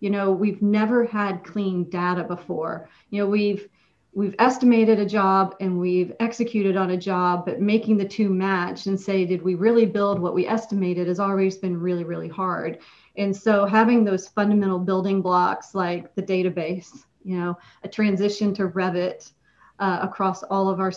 You 0.00 0.10
know, 0.10 0.32
we've 0.32 0.60
never 0.60 1.04
had 1.04 1.44
clean 1.44 1.88
data 1.88 2.24
before. 2.24 2.88
You 3.10 3.22
know, 3.22 3.28
we've 3.28 3.68
we've 4.12 4.34
estimated 4.38 4.98
a 4.98 5.04
job 5.04 5.54
and 5.60 5.78
we've 5.78 6.12
executed 6.20 6.74
on 6.74 6.90
a 6.90 6.96
job, 6.96 7.44
but 7.44 7.60
making 7.60 7.98
the 7.98 8.08
two 8.08 8.30
match 8.30 8.86
and 8.86 8.98
say, 8.98 9.26
did 9.26 9.42
we 9.42 9.54
really 9.54 9.84
build 9.84 10.18
what 10.18 10.32
we 10.32 10.46
estimated 10.46 11.06
has 11.06 11.20
always 11.20 11.58
been 11.58 11.78
really, 11.78 12.02
really 12.02 12.28
hard. 12.28 12.78
And 13.18 13.34
so 13.34 13.66
having 13.66 14.04
those 14.04 14.28
fundamental 14.28 14.78
building 14.78 15.22
blocks 15.22 15.74
like 15.74 16.14
the 16.14 16.22
database, 16.22 17.04
you 17.24 17.36
know, 17.38 17.58
a 17.82 17.88
transition 17.88 18.54
to 18.54 18.68
Revit 18.68 19.32
uh, 19.78 19.98
across 20.02 20.42
all 20.42 20.68
of 20.68 20.80
our 20.80 20.92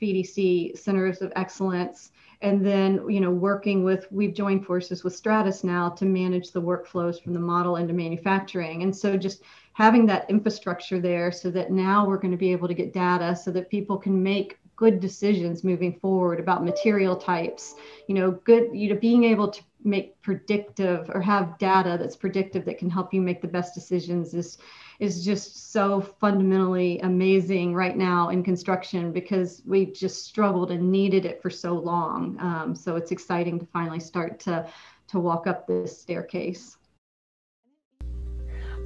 VDC 0.00 0.78
centers 0.78 1.22
of 1.22 1.32
excellence, 1.36 2.12
and 2.42 2.64
then 2.64 3.02
you 3.08 3.20
know 3.20 3.30
working 3.30 3.82
with 3.82 4.06
we've 4.10 4.34
joined 4.34 4.66
forces 4.66 5.02
with 5.02 5.16
Stratus 5.16 5.64
now 5.64 5.88
to 5.90 6.04
manage 6.04 6.52
the 6.52 6.60
workflows 6.60 7.22
from 7.22 7.32
the 7.32 7.40
model 7.40 7.76
into 7.76 7.94
manufacturing. 7.94 8.82
And 8.82 8.94
so 8.94 9.16
just 9.16 9.42
having 9.72 10.06
that 10.06 10.28
infrastructure 10.28 11.00
there 11.00 11.32
so 11.32 11.50
that 11.50 11.70
now 11.70 12.06
we're 12.06 12.18
going 12.18 12.30
to 12.30 12.36
be 12.36 12.52
able 12.52 12.68
to 12.68 12.74
get 12.74 12.92
data 12.92 13.34
so 13.34 13.50
that 13.52 13.70
people 13.70 13.96
can 13.96 14.22
make 14.22 14.58
good 14.76 15.00
decisions 15.00 15.64
moving 15.64 15.98
forward 15.98 16.38
about 16.38 16.64
material 16.64 17.16
types 17.16 17.74
you 18.06 18.14
know 18.14 18.30
good 18.30 18.70
you 18.72 18.88
know 18.88 19.00
being 19.00 19.24
able 19.24 19.48
to 19.48 19.62
make 19.84 20.20
predictive 20.22 21.08
or 21.14 21.20
have 21.20 21.58
data 21.58 21.96
that's 21.98 22.16
predictive 22.16 22.64
that 22.64 22.78
can 22.78 22.90
help 22.90 23.14
you 23.14 23.20
make 23.20 23.40
the 23.40 23.48
best 23.48 23.74
decisions 23.74 24.34
is 24.34 24.58
is 24.98 25.24
just 25.24 25.72
so 25.72 26.00
fundamentally 26.00 26.98
amazing 27.00 27.74
right 27.74 27.96
now 27.96 28.30
in 28.30 28.42
construction 28.42 29.12
because 29.12 29.62
we've 29.66 29.92
just 29.92 30.24
struggled 30.24 30.70
and 30.70 30.90
needed 30.90 31.26
it 31.26 31.42
for 31.42 31.50
so 31.50 31.74
long. 31.74 32.38
Um, 32.40 32.74
so 32.74 32.96
it's 32.96 33.12
exciting 33.12 33.58
to 33.58 33.66
finally 33.66 34.00
start 34.00 34.40
to 34.40 34.66
to 35.08 35.20
walk 35.20 35.46
up 35.46 35.66
this 35.66 36.00
staircase 36.00 36.78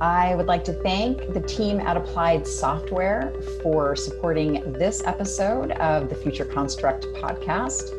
I 0.01 0.35
would 0.35 0.47
like 0.47 0.65
to 0.65 0.73
thank 0.73 1.35
the 1.35 1.43
team 1.43 1.79
at 1.79 1.95
Applied 1.95 2.47
Software 2.47 3.35
for 3.63 3.95
supporting 3.95 4.73
this 4.73 5.03
episode 5.05 5.73
of 5.73 6.09
the 6.09 6.15
Future 6.15 6.47
Construct 6.47 7.05
podcast. 7.17 7.93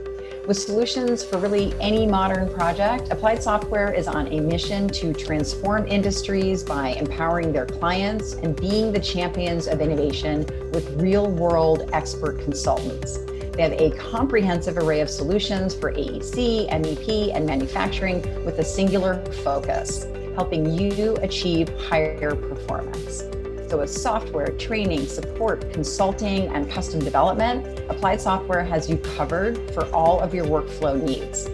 With 0.48 0.58
solutions 0.58 1.24
for 1.24 1.38
really 1.38 1.76
any 1.80 2.08
modern 2.08 2.52
project, 2.56 3.10
Applied 3.12 3.44
Software 3.44 3.94
is 3.94 4.08
on 4.08 4.28
a 4.34 4.40
mission 4.40 4.88
to 4.88 5.14
transform 5.14 5.86
industries 5.88 6.64
by 6.64 6.94
empowering 6.94 7.54
their 7.54 7.68
clients 7.68 8.34
and 8.34 8.60
being 8.60 8.92
the 8.92 9.00
champions 9.00 9.68
of 9.68 9.80
innovation 9.80 10.48
with 10.72 10.90
real 11.00 11.30
world 11.30 11.88
expert 11.94 12.40
consultants. 12.40 13.20
They 13.54 13.62
have 13.62 13.74
a 13.74 13.92
comprehensive 13.92 14.80
array 14.80 15.02
of 15.02 15.10
solutions 15.10 15.76
for 15.76 15.92
AEC, 15.92 16.68
MEP, 16.68 17.36
and 17.36 17.46
manufacturing 17.46 18.24
with 18.44 18.58
a 18.58 18.66
singular 18.66 19.24
focus 19.44 20.08
helping 20.36 20.78
you 20.78 21.16
achieve 21.18 21.70
higher 21.88 22.36
performance. 22.36 23.24
So, 23.70 23.78
with 23.78 23.90
software, 23.90 24.48
training, 24.58 25.08
support, 25.08 25.72
consulting, 25.72 26.48
and 26.48 26.70
custom 26.70 27.00
development, 27.00 27.80
Applied 27.90 28.20
Software 28.20 28.66
has 28.66 28.90
you 28.90 28.98
covered 28.98 29.58
for 29.74 29.86
all 29.94 30.20
of 30.20 30.34
your 30.34 30.46
workflow 30.46 31.02
needs. 31.02 31.46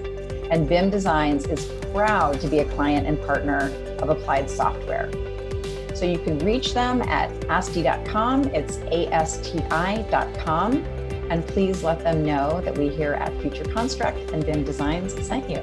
And 0.49 0.67
BIM 0.67 0.89
Designs 0.89 1.45
is 1.45 1.65
proud 1.93 2.41
to 2.41 2.47
be 2.47 2.59
a 2.59 2.65
client 2.65 3.05
and 3.05 3.21
partner 3.21 3.71
of 3.99 4.09
Applied 4.09 4.49
Software. 4.49 5.11
So 5.93 6.05
you 6.05 6.17
can 6.17 6.39
reach 6.39 6.73
them 6.73 7.01
at 7.03 7.31
asti.com. 7.49 8.45
It's 8.45 8.77
asti.com. 9.11 10.73
And 11.29 11.45
please 11.45 11.83
let 11.83 12.03
them 12.03 12.25
know 12.25 12.61
that 12.61 12.77
we 12.77 12.89
here 12.89 13.13
at 13.13 13.31
Future 13.41 13.65
Construct 13.65 14.31
and 14.31 14.45
BIM 14.45 14.63
Designs 14.63 15.13
sent 15.25 15.49
you. 15.49 15.61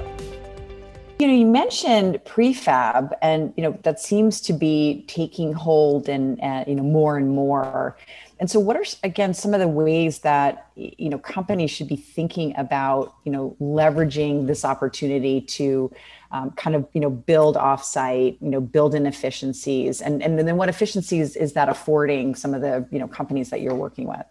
You 1.17 1.27
know, 1.27 1.33
you 1.33 1.45
mentioned 1.45 2.19
prefab, 2.25 3.13
and 3.21 3.53
you 3.55 3.63
know 3.63 3.79
that 3.83 4.01
seems 4.01 4.41
to 4.41 4.51
be 4.51 5.05
taking 5.07 5.53
hold 5.53 6.09
and 6.09 6.41
uh, 6.41 6.65
you 6.67 6.75
know 6.75 6.83
more 6.83 7.15
and 7.15 7.29
more. 7.29 7.95
And 8.37 8.51
so, 8.51 8.59
what 8.59 8.75
are 8.75 8.83
again 9.01 9.33
some 9.33 9.53
of 9.53 9.61
the 9.61 9.67
ways 9.67 10.19
that 10.19 10.69
you 10.75 11.07
know 11.07 11.17
companies 11.17 11.71
should 11.71 11.87
be 11.87 11.95
thinking 11.95 12.53
about 12.57 13.15
you 13.23 13.31
know 13.31 13.55
leveraging 13.61 14.47
this 14.47 14.65
opportunity 14.65 15.39
to 15.39 15.89
um, 16.31 16.51
kind 16.51 16.75
of 16.75 16.85
you 16.91 16.99
know 16.99 17.09
build 17.09 17.55
offsite, 17.55 18.35
you 18.41 18.49
know 18.49 18.59
build 18.59 18.93
in 18.93 19.05
efficiencies, 19.05 20.01
and 20.01 20.21
and 20.21 20.37
then 20.37 20.57
what 20.57 20.67
efficiencies 20.67 21.37
is 21.37 21.53
that 21.53 21.69
affording 21.69 22.35
some 22.35 22.53
of 22.53 22.59
the 22.59 22.85
you 22.91 22.99
know 22.99 23.07
companies 23.07 23.51
that 23.51 23.61
you're 23.61 23.73
working 23.73 24.05
with? 24.05 24.25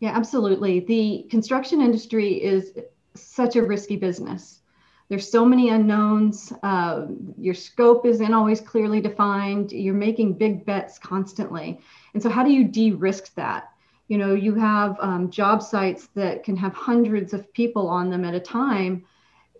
Yeah, 0.00 0.10
absolutely. 0.16 0.80
The 0.80 1.28
construction 1.30 1.80
industry 1.80 2.32
is 2.32 2.72
such 3.14 3.54
a 3.54 3.62
risky 3.62 3.94
business 3.94 4.58
there's 5.08 5.30
so 5.30 5.44
many 5.44 5.68
unknowns. 5.68 6.52
Uh, 6.62 7.06
your 7.38 7.54
scope 7.54 8.06
isn't 8.06 8.32
always 8.32 8.60
clearly 8.60 9.00
defined. 9.00 9.70
You're 9.72 9.94
making 9.94 10.34
big 10.34 10.64
bets 10.64 10.98
constantly. 10.98 11.80
And 12.14 12.22
so, 12.22 12.30
how 12.30 12.42
do 12.42 12.50
you 12.50 12.64
de 12.64 12.92
risk 12.92 13.34
that? 13.34 13.70
You 14.08 14.18
know, 14.18 14.34
you 14.34 14.54
have 14.54 14.96
um, 15.00 15.30
job 15.30 15.62
sites 15.62 16.08
that 16.14 16.44
can 16.44 16.56
have 16.56 16.74
hundreds 16.74 17.32
of 17.32 17.52
people 17.52 17.88
on 17.88 18.10
them 18.10 18.24
at 18.24 18.34
a 18.34 18.40
time, 18.40 19.04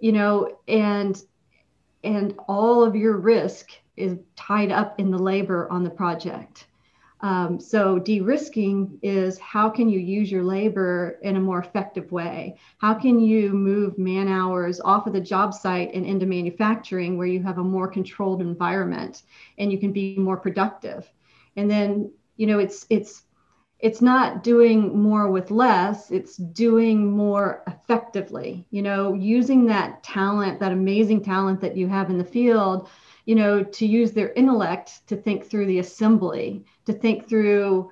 you 0.01 0.13
know, 0.13 0.59
and 0.69 1.23
and 2.03 2.35
all 2.49 2.85
of 2.85 2.95
your 2.95 3.17
risk 3.17 3.71
is 3.97 4.19
tied 4.37 4.71
up 4.71 4.99
in 5.01 5.11
the 5.11 5.19
labor 5.19 5.71
on 5.71 5.85
the 5.85 5.91
project. 5.91 6.67
Um, 7.25 7.59
so 7.59 7.99
de-risking 7.99 8.99
is 9.01 9.39
how 9.39 9.71
can 9.71 9.89
you 9.89 9.99
use 9.99 10.31
your 10.31 10.43
labor 10.43 11.19
in 11.23 11.37
a 11.37 11.41
more 11.41 11.59
effective 11.59 12.13
way? 12.13 12.59
How 12.77 12.93
can 12.93 13.19
you 13.19 13.55
move 13.55 13.97
man 13.97 14.29
hours 14.29 14.79
off 14.79 15.07
of 15.07 15.15
the 15.15 15.23
job 15.23 15.55
site 15.55 15.95
and 15.95 16.05
into 16.05 16.27
manufacturing 16.27 17.17
where 17.17 17.27
you 17.27 17.43
have 17.43 17.57
a 17.57 17.65
more 17.65 17.89
controlled 17.89 18.43
environment 18.43 19.23
and 19.57 19.73
you 19.73 19.79
can 19.79 19.91
be 19.91 20.19
more 20.19 20.37
productive? 20.37 21.11
And 21.57 21.71
then, 21.71 22.13
you 22.37 22.47
know, 22.47 22.59
it's 22.59 22.85
it's 22.91 23.23
it's 23.81 24.03
not 24.03 24.43
doing 24.43 24.99
more 24.99 25.31
with 25.31 25.51
less, 25.51 26.11
it's 26.11 26.37
doing 26.37 27.11
more 27.11 27.63
effectively, 27.67 28.67
you 28.71 28.83
know, 28.83 29.15
using 29.15 29.65
that 29.67 30.03
talent, 30.03 30.61
that 30.61 30.73
amazing 30.73 31.23
talent 31.23 31.63
that 31.63 31.75
you 31.75 31.89
have 31.89 32.11
in 32.11 32.19
the 32.19 32.25
field 32.25 32.87
you 33.25 33.35
know, 33.35 33.63
to 33.63 33.87
use 33.87 34.13
their 34.13 34.33
intellect 34.33 35.07
to 35.09 35.17
think 35.17 35.47
through 35.47 35.67
the 35.67 35.79
assembly, 35.79 36.65
to 36.87 36.93
think 36.93 37.29
through 37.29 37.91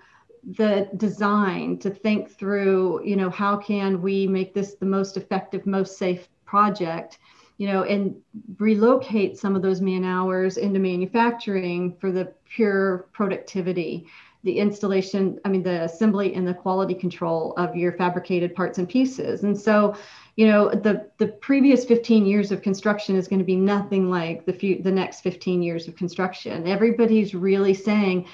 the 0.57 0.89
design, 0.97 1.79
to 1.79 1.91
think 1.91 2.31
through, 2.31 3.05
you 3.05 3.17
know, 3.17 3.31
how 3.31 3.57
can 3.57 4.03
we 4.03 4.27
make 4.27 4.53
this 4.55 4.75
the 4.75 4.87
most 4.87 5.17
effective, 5.17 5.65
most 5.67 5.97
safe 5.97 6.29
project, 6.45 7.19
you 7.59 7.67
know, 7.67 7.85
and 7.85 8.15
relocate 8.59 9.39
some 9.39 9.55
of 9.55 9.63
those 9.63 9.81
man 9.81 10.05
hours 10.05 10.57
into 10.57 10.81
manufacturing 10.81 11.97
for 12.01 12.11
the 12.11 12.33
pure 12.45 13.07
productivity 13.13 14.07
the 14.45 14.59
installation, 14.59 15.39
I 15.45 15.49
mean, 15.49 15.63
the 15.63 15.85
assembly 15.85 16.35
and 16.35 16.47
the 16.47 16.55
quality 16.55 16.95
control 16.95 17.55
of 17.57 17.77
your 17.77 17.93
fabricated 17.93 18.55
parts 18.55 18.79
and 18.79 18.89
pieces. 18.89 19.45
And 19.45 19.59
so, 19.59 19.97
you 20.37 20.47
know, 20.47 20.71
the 20.71 21.11
the 21.19 21.29
previous 21.29 21.85
15 21.85 22.25
years 22.25 22.53
of 22.53 22.63
construction 22.63 23.17
is 23.17 23.29
going 23.29 23.39
to 23.39 23.45
be 23.45 23.57
nothing 23.57 24.11
like 24.11 24.47
the 24.47 24.53
few 24.53 24.83
the 24.83 24.91
next 24.91 25.21
15 25.21 25.63
years 25.63 25.89
of 25.89 25.97
construction. 25.97 26.67
Everybody's 26.67 27.35
really 27.35 27.75
saying 27.75 28.27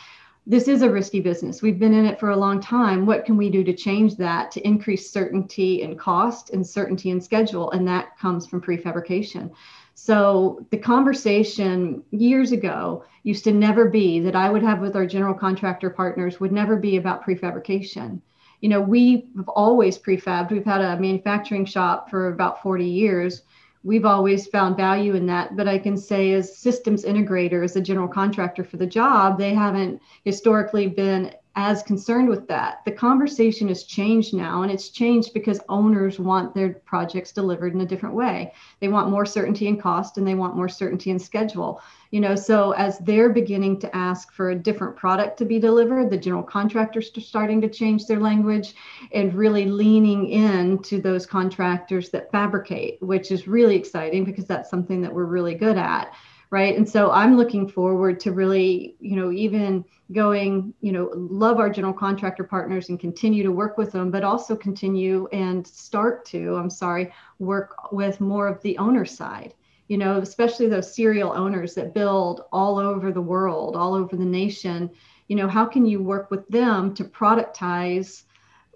this 0.47 0.67
is 0.67 0.81
a 0.81 0.91
risky 0.91 1.21
business. 1.21 1.61
We've 1.61 1.79
been 1.79 1.93
in 1.93 2.07
it 2.07 2.19
for 2.19 2.31
a 2.31 2.37
long 2.37 2.59
time. 2.59 3.05
What 3.05 3.27
can 3.27 3.37
we 3.37 3.51
do 3.51 3.63
to 3.65 3.75
change 3.75 4.17
that 4.17 4.51
to 4.53 4.67
increase 4.67 5.11
certainty 5.11 5.83
in 5.83 5.95
cost 5.95 6.51
and 6.51 6.67
certainty 6.67 7.11
in 7.11 7.21
schedule? 7.21 7.71
And 7.73 7.87
that 7.87 8.17
comes 8.19 8.47
from 8.47 8.63
prefabrication. 8.63 9.51
So 9.95 10.65
the 10.71 10.79
conversation 10.79 12.03
years 12.13 12.53
ago 12.53 13.05
used 13.25 13.45
to 13.45 13.53
never 13.53 13.91
be 13.91 14.21
that 14.21 14.37
I 14.37 14.49
would 14.49 14.63
have 14.63 14.81
with 14.81 14.97
our 14.97 15.05
general 15.05 15.35
contractor 15.35 15.91
partners 15.91 16.41
would 16.41 16.53
never 16.53 16.77
be 16.77 16.97
about 16.97 17.27
prefabrication. 17.27 18.23
You 18.61 18.69
know, 18.69 18.81
we've 18.81 19.25
always 19.49 19.99
prefabbed. 19.99 20.51
We've 20.51 20.65
had 20.65 20.81
a 20.81 20.99
manufacturing 20.99 21.65
shop 21.65 22.11
for 22.11 22.29
about 22.29 22.63
40 22.63 22.85
years. 22.85 23.43
We've 23.85 24.05
always 24.05 24.47
found 24.49 24.77
value 24.77 25.15
in 25.15 25.27
that. 25.27 25.57
But 25.57 25.69
I 25.69 25.79
can 25.79 25.97
say, 25.97 26.33
as 26.33 26.59
systems 26.59 27.05
integrator, 27.05 27.65
as 27.65 27.77
a 27.77 27.81
general 27.81 28.09
contractor 28.09 28.65
for 28.65 28.77
the 28.77 28.87
job, 28.87 29.39
they 29.39 29.55
haven't 29.55 30.01
historically 30.25 30.89
been 30.89 31.33
as 31.59 31.83
concerned 31.83 32.29
with 32.29 32.47
that. 32.47 32.85
The 32.85 32.93
conversation 32.93 33.67
has 33.67 33.83
changed 33.83 34.33
now, 34.33 34.63
and 34.63 34.71
it's 34.71 34.91
changed 34.91 35.35
because 35.35 35.59
owners 35.69 36.21
want 36.21 36.55
their 36.55 36.75
projects 36.85 37.33
delivered 37.33 37.75
in 37.75 37.81
a 37.81 37.87
different 37.87 38.15
way. 38.15 38.53
They 38.79 38.87
want 38.87 39.11
more 39.11 39.27
certainty 39.27 39.67
in 39.67 39.77
cost 39.77 40.19
and 40.19 40.27
they 40.27 40.37
want 40.37 40.55
more 40.55 40.69
certainty 40.69 41.11
in 41.11 41.19
schedule. 41.19 41.83
You 42.13 42.21
know, 42.21 42.37
so 42.37 42.71
as 42.73 42.99
they're 43.01 43.31
beginning 43.31 43.81
to 43.81 43.97
ask 43.97 44.33
for 44.33 44.51
a 44.51 44.55
different 44.55 44.95
product 44.95 45.37
to 45.39 45.45
be 45.45 45.59
delivered, 45.59 46.11
the 46.11 46.17
general 46.17 46.45
contractors 46.45 47.11
are 47.17 47.21
starting 47.21 47.61
to 47.63 47.69
change 47.69 48.07
their 48.07 48.21
language 48.21 48.77
and 49.11 49.35
really 49.35 49.65
leaning 49.65 50.29
in 50.29 50.81
to 50.85 51.03
those 51.03 51.27
contractors 51.27 52.11
that 52.11 52.31
fabricate, 52.31 53.03
which 53.03 53.33
is 53.33 53.49
really 53.49 53.75
exciting 53.75 54.25
because 54.25 54.47
that's 54.47 54.71
something 54.71 55.03
that 55.03 55.13
we're 55.13 55.25
really 55.25 55.57
good 55.57 55.77
at 55.77 56.15
right? 56.51 56.77
And 56.77 56.89
so 56.89 57.11
i'm 57.11 57.37
looking 57.37 57.69
forward 57.69 58.21
to 58.21 58.33
really 58.33 58.97
you 59.01 59.17
know 59.17 59.31
even 59.31 59.85
going 60.13 60.73
you 60.81 60.93
know 60.93 61.11
love 61.15 61.59
our 61.59 61.69
general 61.69 61.93
contractor 61.93 62.45
partners 62.45 62.89
and 62.89 62.99
continue 62.99 63.43
to 63.43 63.53
work 63.53 63.77
with 63.77 63.93
them 63.93 64.11
but 64.11 64.25
also 64.25 64.57
continue 64.57 65.29
and 65.33 65.67
start 65.67 66.25
to 66.25 66.57
i'm 66.57 66.71
sorry 66.71 67.13
work 67.39 67.93
with 67.93 68.21
more 68.21 68.49
of 68.49 68.61
the 68.63 68.77
owner 68.79 69.05
side 69.05 69.53
you 69.89 69.99
know 69.99 70.19
especially 70.19 70.69
those 70.69 70.95
serial 70.95 71.33
owners 71.33 71.75
that 71.75 71.95
build 71.95 72.43
all 72.53 72.79
over 72.79 73.11
the 73.11 73.21
world 73.21 73.75
all 73.75 73.95
over 73.95 74.17
the 74.17 74.25
nation. 74.25 74.91
You 75.29 75.37
know 75.37 75.49
how 75.49 75.67
can 75.67 75.85
you 75.85 76.03
work 76.03 76.31
with 76.31 76.47
them 76.49 76.95
to 76.95 77.05
productize 77.05 78.25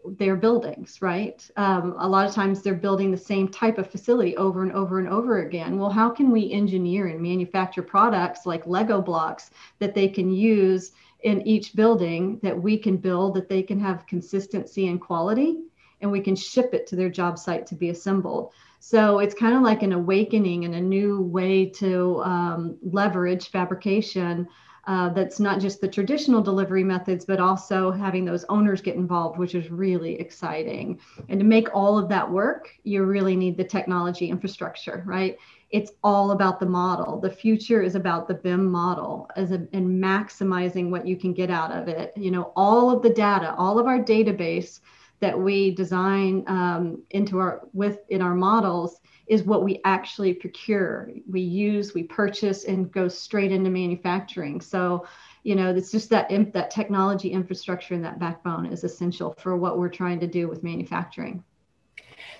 their 0.05 0.37
buildings, 0.37 1.01
right? 1.01 1.49
Um, 1.57 1.95
a 1.99 2.09
lot 2.09 2.27
of 2.27 2.35
times 2.35 2.63
they're 2.63 2.75
building 2.75 3.11
the 3.11 3.17
same 3.17 3.49
type 3.49 3.79
of 3.79 3.91
facility 3.91 4.37
over 4.37 4.63
and 4.63 4.73
over 4.73 4.99
and 4.99 5.09
over 5.09 5.43
again. 5.43 5.79
Well, 5.79 5.91
how 5.91 6.11
can 6.11 6.31
we 6.31 6.51
engineer 6.51 7.07
and 7.07 7.21
manufacture 7.21 7.83
products 7.83 8.47
like 8.47 8.67
Lego 8.67 9.01
blocks 9.01 9.51
that 9.79 9.95
they 9.95 10.09
can 10.09 10.31
use 10.31 10.93
in 11.23 11.47
each 11.47 11.75
building 11.75 12.41
that 12.43 12.61
we 12.61 12.77
can 12.77 12.97
build 12.97 13.35
that 13.35 13.49
they 13.49 13.63
can 13.63 13.79
have 13.79 14.07
consistency 14.07 14.89
and 14.89 15.01
quality 15.01 15.59
and 16.01 16.11
we 16.11 16.21
can 16.21 16.35
ship 16.35 16.75
it 16.75 16.87
to 16.89 16.97
their 16.97 17.11
job 17.11 17.39
site 17.39 17.67
to 17.67 17.75
be 17.77 17.91
assembled? 17.91 18.53
So 18.81 19.21
it's 19.21 19.35
kind 19.35 19.55
of 19.55 19.63
like 19.63 19.85
an 19.85 19.93
awakening 19.93 20.65
and 20.65 20.75
a 20.75 20.81
new 20.81 21.23
way 21.23 21.67
to 21.67 22.21
um, 22.25 22.77
leverage 22.83 23.51
fabrication 23.51 24.49
uh, 24.87 25.09
that's 25.11 25.39
not 25.39 25.61
just 25.61 25.81
the 25.81 25.89
traditional 25.89 26.43
delivery 26.43 26.83
methods, 26.83 27.25
but 27.25 27.39
also 27.39 27.91
having 27.91 28.25
those 28.25 28.45
owners 28.49 28.81
get 28.81 28.97
involved, 28.97 29.39
which 29.39 29.55
is 29.55 29.71
really 29.71 30.19
exciting. 30.19 30.99
And 31.29 31.39
to 31.39 31.47
make 31.47 31.75
all 31.75 31.99
of 31.99 32.09
that 32.09 32.29
work, 32.29 32.71
you 32.83 33.05
really 33.05 33.37
need 33.37 33.57
the 33.57 33.65
technology 33.65 34.29
infrastructure, 34.29 35.05
right? 35.07 35.37
It's 35.71 35.93
all 36.03 36.33
about 36.33 36.59
the 36.59 36.67
model. 36.67 37.21
The 37.21 37.31
future 37.31 37.81
is 37.81 37.95
about 37.95 38.27
the 38.27 38.35
BIM 38.35 38.71
model 38.71 39.31
as 39.37 39.53
a, 39.53 39.67
and 39.73 40.03
maximizing 40.03 40.91
what 40.91 41.07
you 41.07 41.17
can 41.17 41.33
get 41.33 41.51
out 41.51 41.71
of 41.71 41.87
it. 41.89 42.13
You 42.17 42.33
know, 42.33 42.53
all 42.57 42.91
of 42.91 43.03
the 43.03 43.11
data, 43.11 43.55
all 43.57 43.79
of 43.79 43.87
our 43.87 44.01
database 44.01 44.81
that 45.21 45.39
we 45.39 45.71
design 45.71 46.43
um, 46.49 47.01
into 47.11 47.39
our 47.39 47.63
with 47.73 48.01
in 48.09 48.21
our 48.21 48.35
models 48.35 49.01
is 49.27 49.43
what 49.45 49.63
we 49.63 49.81
actually 49.85 50.35
procure. 50.35 51.11
We 51.31 51.41
use 51.41 51.95
we 51.95 52.03
purchase 52.03 52.65
and 52.65 52.91
go 52.91 53.09
straight 53.09 53.53
into 53.53 53.71
manufacturing. 53.71 54.61
So 54.61 55.07
you 55.43 55.57
know 55.57 55.75
it's 55.75 55.91
just 55.91 56.11
that 56.11 56.31
that 56.53 56.71
technology 56.71 57.31
infrastructure 57.31 57.95
and 57.95 58.05
that 58.05 58.19
backbone 58.19 58.67
is 58.67 58.85
essential 58.85 59.35
for 59.39 59.57
what 59.57 59.79
we're 59.79 59.89
trying 59.89 60.21
to 60.21 60.27
do 60.27 60.49
with 60.49 60.63
manufacturing. 60.63 61.45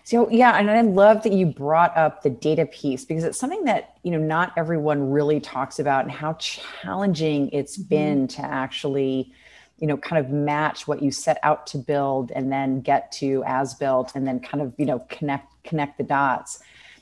So 0.05 0.29
yeah, 0.31 0.59
and 0.59 0.71
I 0.71 0.81
love 0.81 1.23
that 1.23 1.33
you 1.33 1.47
brought 1.47 1.97
up 1.97 2.23
the 2.23 2.31
data 2.31 2.67
piece 2.67 3.05
because 3.05 3.25
it's 3.25 3.39
something 3.39 3.65
that 3.65 3.97
you 4.03 4.11
know 4.11 4.19
not 4.19 4.53
everyone 4.57 5.11
really 5.11 5.41
talks 5.41 5.79
about 5.79 6.05
and 6.05 6.13
how 6.13 6.35
challenging 6.35 7.51
it's 7.51 7.79
mm-hmm. 7.79 7.89
been 7.89 8.29
to 8.29 8.43
actually 8.43 9.33
you 9.79 9.87
know 9.87 9.97
kind 9.97 10.25
of 10.25 10.31
match 10.31 10.87
what 10.87 11.03
you 11.03 11.11
set 11.11 11.39
out 11.43 11.67
to 11.69 11.79
build 11.79 12.31
and 12.33 12.53
then 12.53 12.81
get 12.81 13.11
to 13.13 13.43
as 13.47 13.75
built 13.75 14.13
and 14.15 14.27
then 14.27 14.41
kind 14.41 14.63
of 14.63 14.73
you 14.79 14.87
know 14.87 15.01
connect 15.09 15.53
connect 15.65 15.99
the 15.99 16.05
dots. 16.05 16.61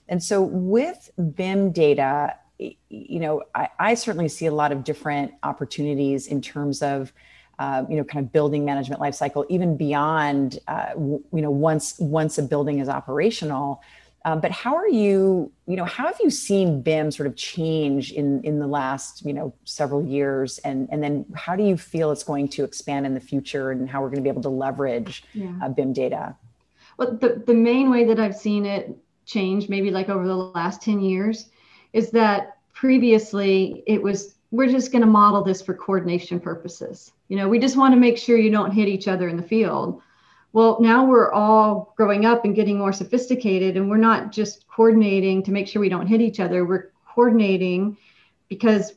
And 0.09 0.23
so 0.23 0.43
with 0.43 1.11
bim 1.35 1.71
data 1.71 2.35
you 2.89 3.21
know 3.21 3.43
i, 3.55 3.69
I 3.79 3.95
certainly 3.95 4.29
see 4.29 4.47
a 4.47 4.53
lot 4.53 4.73
of 4.73 4.85
different 4.85 5.33
opportunities 5.43 6.27
in 6.27 6.43
terms 6.43 6.83
of 6.83 7.13
uh, 7.59 7.85
you 7.89 7.97
know 7.97 8.05
kind 8.05 8.25
of 8.25 8.33
building 8.33 8.65
management 8.65 9.01
lifecycle 9.01 9.45
even 9.49 9.77
beyond 9.77 10.59
uh, 10.67 10.91
w- 10.91 11.23
you 11.33 11.43
know 11.43 11.51
once 11.51 11.99
once 11.99 12.39
a 12.39 12.43
building 12.43 12.79
is 12.79 12.89
operational 12.89 13.83
um, 14.25 14.41
but 14.41 14.51
how 14.51 14.75
are 14.77 14.89
you, 14.89 15.51
you 15.67 15.77
know, 15.77 15.85
how 15.85 16.07
have 16.07 16.19
you 16.23 16.29
seen 16.29 16.83
BIM 16.83 17.11
sort 17.11 17.27
of 17.27 17.37
change 17.37 18.13
in 18.13 18.43
in 18.45 18.59
the 18.59 18.67
last, 18.67 19.25
you 19.25 19.33
know, 19.33 19.55
several 19.65 20.05
years, 20.05 20.59
and 20.59 20.89
and 20.93 21.03
then 21.03 21.25
how 21.35 21.57
do 21.57 21.63
you 21.63 21.77
feel 21.77 22.11
it's 22.11 22.25
going 22.25 22.49
to 22.49 22.65
expand 22.65 23.07
in 23.07 23.15
the 23.15 23.21
future, 23.21 23.71
and 23.71 23.89
how 23.89 24.03
we're 24.03 24.09
going 24.09 24.19
to 24.19 24.23
be 24.23 24.29
able 24.29 24.43
to 24.43 24.51
leverage 24.51 25.25
yeah. 25.33 25.53
uh, 25.63 25.69
BIM 25.71 25.95
data? 25.95 26.37
Well, 26.99 27.17
the 27.17 27.43
the 27.47 27.55
main 27.55 27.91
way 27.91 28.05
that 28.05 28.21
I've 28.21 28.37
seen 28.37 28.67
it 28.67 28.95
change, 29.25 29.71
maybe 29.71 29.91
like 29.91 30.11
over 30.11 30.27
the 30.27 30.37
last 30.37 30.83
ten 30.83 31.01
years, 31.01 31.49
is 31.95 32.11
that 32.11 32.59
previously 32.75 33.83
it 33.87 34.03
was 34.03 34.35
we're 34.51 34.69
just 34.69 34.93
going 34.93 35.03
to 35.03 35.11
model 35.11 35.43
this 35.43 35.63
for 35.63 35.73
coordination 35.73 36.41
purposes. 36.41 37.13
You 37.29 37.37
know, 37.37 37.49
we 37.49 37.59
just 37.59 37.77
want 37.77 37.95
to 37.95 38.01
make 38.01 38.19
sure 38.19 38.37
you 38.37 38.51
don't 38.51 38.73
hit 38.73 38.89
each 38.89 39.09
other 39.09 39.29
in 39.29 39.37
the 39.39 39.43
field 39.43 40.03
well, 40.53 40.79
now 40.81 41.05
we're 41.05 41.33
all 41.33 41.95
growing 41.97 42.27
up 42.27 42.45
and 42.45 42.55
getting 42.55 42.79
more 42.79 42.93
sophisticated, 42.93 43.77
and 43.77 43.89
we're 43.89 43.97
not 43.97 44.33
just 44.33 44.67
coordinating 44.69 45.43
to 45.45 45.53
make 45.53 45.69
sure 45.69 45.81
we 45.81 45.89
don't 45.89 46.07
hit 46.07 46.21
each 46.21 46.41
other. 46.41 46.65
We're 46.65 46.91
coordinating 47.07 47.97
because 48.49 48.95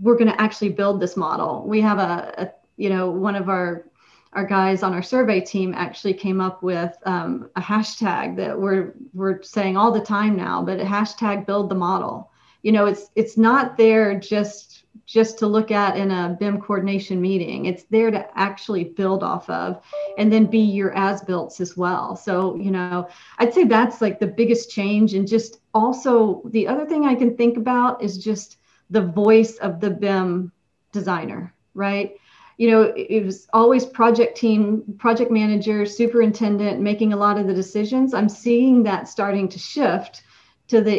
we're 0.00 0.16
going 0.16 0.30
to 0.30 0.40
actually 0.40 0.70
build 0.70 1.00
this 1.00 1.16
model. 1.16 1.64
We 1.66 1.80
have 1.80 1.98
a, 1.98 2.34
a, 2.36 2.52
you 2.76 2.90
know, 2.90 3.10
one 3.10 3.36
of 3.36 3.48
our 3.48 3.86
our 4.32 4.46
guys 4.46 4.84
on 4.84 4.94
our 4.94 5.02
survey 5.02 5.40
team 5.40 5.74
actually 5.74 6.14
came 6.14 6.40
up 6.40 6.62
with 6.62 6.96
um, 7.04 7.50
a 7.56 7.60
hashtag 7.60 8.36
that 8.36 8.58
we're 8.58 8.94
we're 9.12 9.42
saying 9.42 9.76
all 9.76 9.90
the 9.90 10.00
time 10.00 10.36
now, 10.36 10.62
but 10.62 10.80
a 10.80 10.84
hashtag 10.84 11.46
build 11.46 11.68
the 11.68 11.74
model. 11.74 12.30
You 12.62 12.72
know, 12.72 12.86
it's 12.86 13.10
it's 13.16 13.36
not 13.36 13.76
there 13.76 14.18
just 14.18 14.79
just 15.06 15.38
to 15.38 15.46
look 15.46 15.70
at 15.70 15.96
in 15.96 16.10
a 16.10 16.36
BIM 16.38 16.60
coordination 16.60 17.20
meeting. 17.20 17.66
It's 17.66 17.84
there 17.84 18.10
to 18.10 18.26
actually 18.38 18.84
build 18.84 19.24
off 19.24 19.50
of 19.50 19.82
and 20.18 20.32
then 20.32 20.46
be 20.46 20.60
your 20.60 20.92
as 20.96 21.20
builts 21.22 21.60
as 21.60 21.76
well. 21.76 22.14
So, 22.14 22.54
you 22.56 22.70
know, 22.70 23.08
I'd 23.38 23.52
say 23.52 23.64
that's 23.64 24.00
like 24.00 24.20
the 24.20 24.26
biggest 24.26 24.70
change. 24.70 25.14
And 25.14 25.26
just 25.26 25.60
also 25.74 26.42
the 26.46 26.68
other 26.68 26.86
thing 26.86 27.06
I 27.06 27.14
can 27.14 27.36
think 27.36 27.56
about 27.56 28.02
is 28.02 28.18
just 28.18 28.58
the 28.88 29.02
voice 29.02 29.56
of 29.56 29.80
the 29.80 29.90
BIM 29.90 30.52
designer, 30.92 31.54
right? 31.74 32.16
You 32.56 32.70
know, 32.70 32.92
it 32.94 33.24
was 33.24 33.48
always 33.52 33.86
project 33.86 34.36
team, 34.36 34.84
project 34.98 35.30
manager, 35.30 35.86
superintendent 35.86 36.80
making 36.80 37.12
a 37.12 37.16
lot 37.16 37.38
of 37.38 37.46
the 37.46 37.54
decisions. 37.54 38.12
I'm 38.12 38.28
seeing 38.28 38.82
that 38.82 39.08
starting 39.08 39.48
to 39.48 39.58
shift 39.58 40.22
to 40.70 40.80
the 40.80 40.94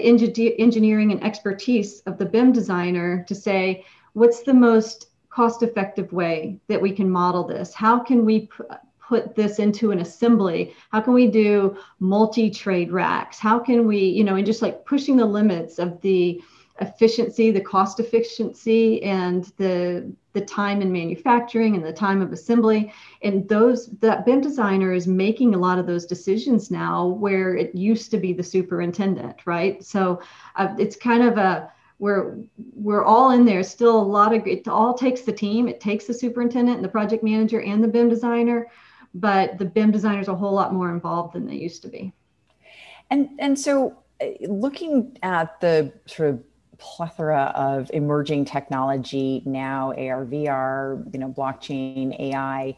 engineering 0.60 1.12
and 1.12 1.24
expertise 1.24 2.02
of 2.02 2.18
the 2.18 2.26
BIM 2.26 2.52
designer 2.52 3.24
to 3.28 3.34
say, 3.34 3.86
what's 4.14 4.44
the 4.44 4.54
most 4.54 5.08
cost 5.30 5.64
effective 5.64 6.12
way 6.12 6.60
that 6.68 6.82
we 6.82 6.92
can 6.92 7.10
model 7.10 7.46
this? 7.46 7.74
How 7.74 7.98
can 7.98 8.26
we 8.26 8.42
p- 8.42 8.64
put 9.00 9.34
this 9.34 9.60
into 9.60 9.92
an 9.92 10.00
assembly? 10.00 10.74
How 10.92 11.00
can 11.00 11.14
we 11.14 11.28
do 11.28 11.78
multi 12.00 12.50
trade 12.50 12.92
racks? 12.92 13.40
How 13.40 13.60
can 13.60 13.88
we, 13.88 14.00
you 14.00 14.26
know, 14.26 14.36
and 14.36 14.46
just 14.46 14.62
like 14.62 14.86
pushing 14.86 15.16
the 15.16 15.26
limits 15.26 15.80
of 15.80 16.02
the 16.02 16.42
efficiency, 16.82 17.50
the 17.50 17.62
cost 17.62 18.02
efficiency, 18.02 19.02
and 19.04 19.46
the 19.56 20.12
the 20.34 20.42
time 20.42 20.82
in 20.82 20.92
manufacturing 20.92 21.76
and 21.76 21.86
the 21.86 21.94
time 21.94 22.22
of 22.22 22.32
assembly. 22.32 22.94
And 23.22 23.48
those 23.50 23.88
that 24.00 24.26
BIM 24.26 24.42
designer 24.42 24.94
is 24.94 25.08
making 25.08 25.54
a 25.54 25.58
lot 25.58 25.80
of 25.80 25.88
those 25.88 26.06
decisions 26.06 26.72
now, 26.72 27.08
where 27.08 27.56
it 27.56 27.76
used 27.76 28.12
to 28.12 28.18
be 28.18 28.34
the 28.34 28.44
superintendent, 28.44 29.46
right? 29.46 29.84
So 29.84 30.22
uh, 30.56 30.76
it's 30.78 30.96
kind 30.96 31.24
of 31.24 31.38
a 31.38 31.72
we're 32.00 32.38
we're 32.74 33.04
all 33.04 33.32
in 33.32 33.46
there. 33.46 33.62
Still 33.62 34.02
a 34.02 34.02
lot 34.02 34.34
of 34.34 34.48
it 34.48 34.68
all 34.68 34.94
takes 34.94 35.22
the 35.22 35.32
team. 35.32 35.68
It 35.68 35.80
takes 35.80 36.06
the 36.06 36.14
superintendent 36.14 36.78
and 36.78 36.84
the 36.84 36.90
project 36.90 37.24
manager 37.24 37.62
and 37.62 37.84
the 37.84 37.88
BIM 37.88 38.10
designer, 38.10 38.68
but 39.14 39.60
the 39.60 39.66
BIM 39.66 39.92
designer 39.92 40.20
is 40.20 40.28
a 40.28 40.36
whole 40.36 40.54
lot 40.54 40.74
more 40.74 40.92
involved 40.92 41.36
than 41.36 41.46
they 41.46 41.56
used 41.56 41.84
to 41.84 41.90
be. 41.90 42.12
And 43.12 43.30
and 43.38 43.58
so 43.58 43.98
uh, 44.20 44.30
looking 44.48 45.18
at 45.22 45.62
the 45.62 45.94
sort 46.08 46.30
of 46.30 46.44
plethora 46.82 47.54
of 47.56 47.90
emerging 47.94 48.44
technology 48.46 49.42
now, 49.46 49.92
AR, 49.92 50.26
VR, 50.26 51.14
you 51.14 51.20
know, 51.20 51.30
blockchain, 51.30 52.20
AI. 52.20 52.76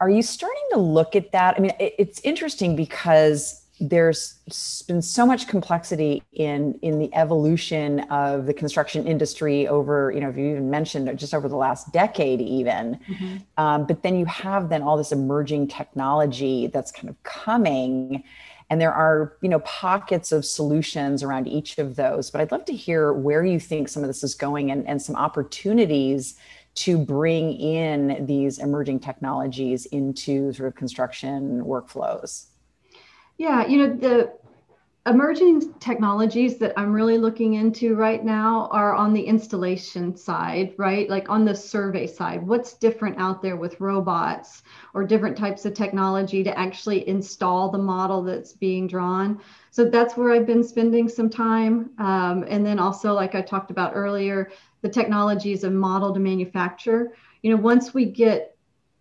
Are 0.00 0.10
you 0.10 0.22
starting 0.22 0.62
to 0.72 0.78
look 0.78 1.16
at 1.16 1.32
that? 1.32 1.54
I 1.56 1.60
mean, 1.60 1.72
it's 1.78 2.20
interesting 2.20 2.76
because 2.76 3.64
there's 3.80 4.34
been 4.88 5.00
so 5.00 5.24
much 5.24 5.46
complexity 5.46 6.22
in 6.32 6.76
in 6.82 6.98
the 6.98 7.14
evolution 7.14 8.00
of 8.10 8.46
the 8.46 8.54
construction 8.54 9.06
industry 9.06 9.68
over 9.68 10.10
you 10.12 10.20
know 10.20 10.28
if 10.28 10.36
you 10.36 10.50
even 10.50 10.68
mentioned 10.68 11.16
just 11.16 11.32
over 11.32 11.48
the 11.48 11.56
last 11.56 11.92
decade 11.92 12.40
even 12.40 12.98
mm-hmm. 13.08 13.36
um, 13.56 13.86
but 13.86 14.02
then 14.02 14.18
you 14.18 14.24
have 14.24 14.68
then 14.68 14.82
all 14.82 14.96
this 14.96 15.12
emerging 15.12 15.68
technology 15.68 16.66
that's 16.66 16.90
kind 16.90 17.08
of 17.08 17.22
coming 17.22 18.24
and 18.70 18.80
there 18.80 18.92
are 18.92 19.36
you 19.40 19.48
know 19.48 19.60
pockets 19.60 20.32
of 20.32 20.44
solutions 20.44 21.22
around 21.22 21.46
each 21.46 21.78
of 21.78 21.96
those 21.96 22.30
but 22.30 22.40
i'd 22.40 22.52
love 22.52 22.64
to 22.64 22.74
hear 22.74 23.12
where 23.12 23.44
you 23.44 23.58
think 23.58 23.88
some 23.88 24.02
of 24.02 24.08
this 24.08 24.22
is 24.22 24.34
going 24.34 24.70
and, 24.70 24.86
and 24.86 25.00
some 25.00 25.16
opportunities 25.16 26.36
to 26.74 26.96
bring 26.96 27.52
in 27.54 28.24
these 28.26 28.58
emerging 28.58 29.00
technologies 29.00 29.86
into 29.86 30.52
sort 30.52 30.68
of 30.68 30.76
construction 30.76 31.64
workflows. 31.64 32.46
Yeah 33.36 33.66
you 33.66 33.78
know 33.78 33.94
the 33.94 34.32
emerging 35.08 35.72
technologies 35.80 36.58
that 36.58 36.72
I'm 36.76 36.92
really 36.92 37.18
looking 37.18 37.54
into 37.54 37.94
right 37.94 38.22
now 38.22 38.68
are 38.70 38.94
on 38.94 39.12
the 39.12 39.22
installation 39.22 40.16
side, 40.16 40.74
right? 40.76 41.08
Like 41.08 41.30
on 41.30 41.44
the 41.44 41.54
survey 41.54 42.06
side. 42.06 42.46
What's 42.46 42.74
different 42.74 43.18
out 43.18 43.40
there 43.40 43.56
with 43.56 43.80
robots 43.80 44.62
or 44.94 45.04
different 45.04 45.36
types 45.36 45.64
of 45.64 45.74
technology 45.74 46.44
to 46.44 46.58
actually 46.58 47.08
install 47.08 47.70
the 47.70 47.78
model 47.78 48.22
that's 48.22 48.52
being 48.52 48.86
drawn? 48.86 49.40
So 49.70 49.86
that's 49.86 50.16
where 50.16 50.32
I've 50.32 50.46
been 50.46 50.64
spending 50.64 51.08
some 51.08 51.30
time. 51.30 51.90
Um, 51.98 52.44
and 52.48 52.64
then 52.64 52.78
also, 52.78 53.14
like 53.14 53.34
I 53.34 53.40
talked 53.40 53.70
about 53.70 53.92
earlier, 53.94 54.50
the 54.82 54.88
technologies 54.88 55.64
of 55.64 55.72
model 55.72 56.12
to 56.12 56.20
manufacture. 56.20 57.14
You 57.42 57.50
know, 57.54 57.62
once 57.62 57.94
we 57.94 58.04
get 58.04 58.56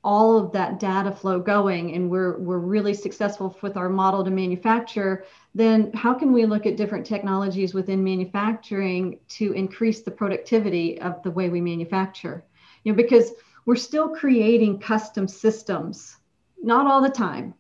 all 0.08 0.38
of 0.38 0.54
that 0.54 0.80
data 0.80 1.12
flow 1.12 1.38
going 1.38 1.93
and 1.93 2.10
we're 2.10 2.38
we're 2.38 2.60
really 2.60 2.93
successful 2.93 3.58
with 3.62 3.76
our 3.76 3.89
model 3.89 4.24
to 4.24 4.32
manufacture 4.32 5.26
then 5.58 5.91
how 5.93 6.13
can 6.13 6.32
we 6.32 6.46
look 6.46 6.65
at 6.65 6.78
different 6.78 7.06
technologies 7.06 7.74
within 7.74 8.04
manufacturing 8.04 9.20
to 9.30 9.54
increase 9.54 10.02
the 10.02 10.12
productivity 10.12 11.02
of 11.02 11.22
the 11.24 11.32
way 11.32 11.50
we 11.50 11.62
manufacture? 11.62 12.46
You 12.84 12.91
know 12.91 12.98
because 12.98 13.32
we're 13.65 13.76
still 13.76 14.10
creating 14.10 14.80
custom 14.80 15.28
systems 15.28 16.17
not 16.62 16.88
all 16.88 17.02
the 17.02 17.10
time 17.10 17.54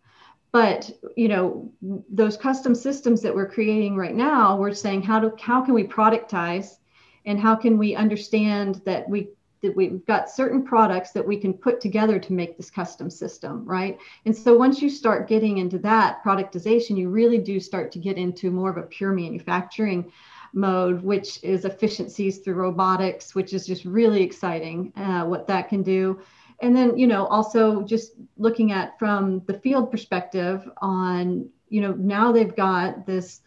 but 0.51 0.89
you 1.15 1.27
know 1.27 1.71
those 2.09 2.37
custom 2.37 2.73
systems 2.73 3.21
that 3.21 3.35
we're 3.35 3.49
creating 3.49 3.95
right 3.95 4.15
now 4.15 4.57
we're 4.57 4.73
saying 4.73 5.01
how 5.01 5.19
do 5.19 5.31
how 5.39 5.61
can 5.61 5.73
we 5.73 5.83
productize 5.83 6.77
and 7.25 7.39
how 7.39 7.55
can 7.55 7.77
we 7.77 7.95
understand 7.95 8.81
that 8.85 9.07
we 9.09 9.29
that 9.61 9.75
we've 9.75 10.05
got 10.05 10.29
certain 10.29 10.63
products 10.63 11.11
that 11.11 11.27
we 11.27 11.37
can 11.37 11.53
put 11.53 11.81
together 11.81 12.19
to 12.19 12.33
make 12.33 12.57
this 12.57 12.69
custom 12.69 13.09
system, 13.09 13.65
right? 13.65 13.97
And 14.25 14.35
so 14.35 14.57
once 14.57 14.81
you 14.81 14.89
start 14.89 15.27
getting 15.27 15.57
into 15.57 15.79
that 15.79 16.23
productization, 16.23 16.97
you 16.97 17.09
really 17.09 17.37
do 17.37 17.59
start 17.59 17.91
to 17.93 17.99
get 17.99 18.17
into 18.17 18.51
more 18.51 18.69
of 18.69 18.77
a 18.77 18.83
pure 18.83 19.13
manufacturing 19.13 20.11
mode, 20.53 21.01
which 21.03 21.43
is 21.43 21.65
efficiencies 21.65 22.39
through 22.39 22.55
robotics, 22.55 23.35
which 23.35 23.53
is 23.53 23.65
just 23.65 23.85
really 23.85 24.21
exciting 24.23 24.93
uh, 24.95 25.23
what 25.23 25.47
that 25.47 25.69
can 25.69 25.83
do. 25.83 26.19
And 26.61 26.75
then, 26.75 26.97
you 26.97 27.05
know, 27.05 27.25
also 27.27 27.83
just 27.83 28.13
looking 28.37 28.71
at 28.71 28.97
from 28.97 29.43
the 29.45 29.59
field 29.59 29.91
perspective 29.91 30.67
on, 30.81 31.49
you 31.69 31.81
know, 31.81 31.93
now 31.93 32.31
they've 32.31 32.55
got 32.55 33.05
this 33.05 33.41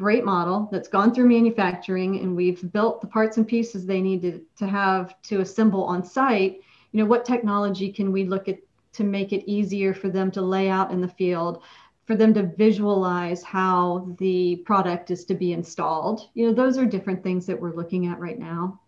great 0.00 0.24
model 0.24 0.66
that's 0.72 0.88
gone 0.88 1.12
through 1.12 1.28
manufacturing 1.28 2.20
and 2.20 2.34
we've 2.34 2.72
built 2.72 3.02
the 3.02 3.06
parts 3.06 3.36
and 3.36 3.46
pieces 3.46 3.84
they 3.84 4.00
need 4.00 4.22
to, 4.22 4.40
to 4.56 4.66
have 4.66 5.20
to 5.20 5.40
assemble 5.40 5.84
on 5.84 6.02
site. 6.02 6.62
You 6.92 7.00
know, 7.00 7.04
what 7.04 7.26
technology 7.26 7.92
can 7.92 8.10
we 8.10 8.24
look 8.24 8.48
at 8.48 8.58
to 8.94 9.04
make 9.04 9.34
it 9.34 9.44
easier 9.46 9.92
for 9.92 10.08
them 10.08 10.30
to 10.30 10.40
lay 10.40 10.70
out 10.70 10.90
in 10.90 11.00
the 11.00 11.14
field? 11.20 11.62
for 12.06 12.16
them 12.16 12.34
to 12.34 12.50
visualize 12.56 13.40
how 13.44 14.16
the 14.18 14.56
product 14.66 15.12
is 15.12 15.24
to 15.24 15.32
be 15.32 15.52
installed. 15.52 16.28
You 16.34 16.46
know, 16.46 16.52
those 16.52 16.76
are 16.76 16.84
different 16.84 17.22
things 17.22 17.46
that 17.46 17.60
we're 17.60 17.76
looking 17.76 18.08
at 18.08 18.18
right 18.18 18.36
now. 18.36 18.79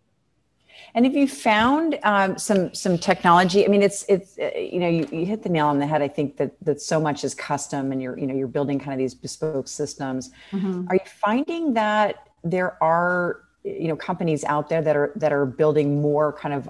And 0.95 1.05
have 1.05 1.15
you 1.15 1.27
found 1.27 1.99
um, 2.03 2.37
some 2.37 2.73
some 2.73 2.97
technology? 2.97 3.65
I 3.65 3.67
mean, 3.67 3.81
it's 3.81 4.05
it's 4.07 4.37
uh, 4.37 4.51
you 4.57 4.79
know 4.79 4.87
you, 4.87 5.07
you 5.11 5.25
hit 5.25 5.43
the 5.43 5.49
nail 5.49 5.67
on 5.67 5.79
the 5.79 5.87
head. 5.87 6.01
I 6.01 6.07
think 6.07 6.37
that 6.37 6.51
that 6.61 6.81
so 6.81 6.99
much 6.99 7.23
is 7.23 7.33
custom, 7.33 7.91
and 7.91 8.01
you're 8.01 8.17
you 8.17 8.27
know 8.27 8.35
you're 8.35 8.47
building 8.47 8.79
kind 8.79 8.93
of 8.93 8.97
these 8.97 9.13
bespoke 9.13 9.67
systems. 9.67 10.31
Mm-hmm. 10.51 10.87
Are 10.89 10.95
you 10.95 11.01
finding 11.05 11.73
that 11.73 12.29
there 12.43 12.81
are 12.83 13.41
you 13.63 13.87
know 13.87 13.95
companies 13.95 14.43
out 14.43 14.69
there 14.69 14.81
that 14.81 14.95
are 14.95 15.11
that 15.15 15.31
are 15.33 15.45
building 15.45 16.01
more 16.01 16.33
kind 16.33 16.53
of 16.53 16.69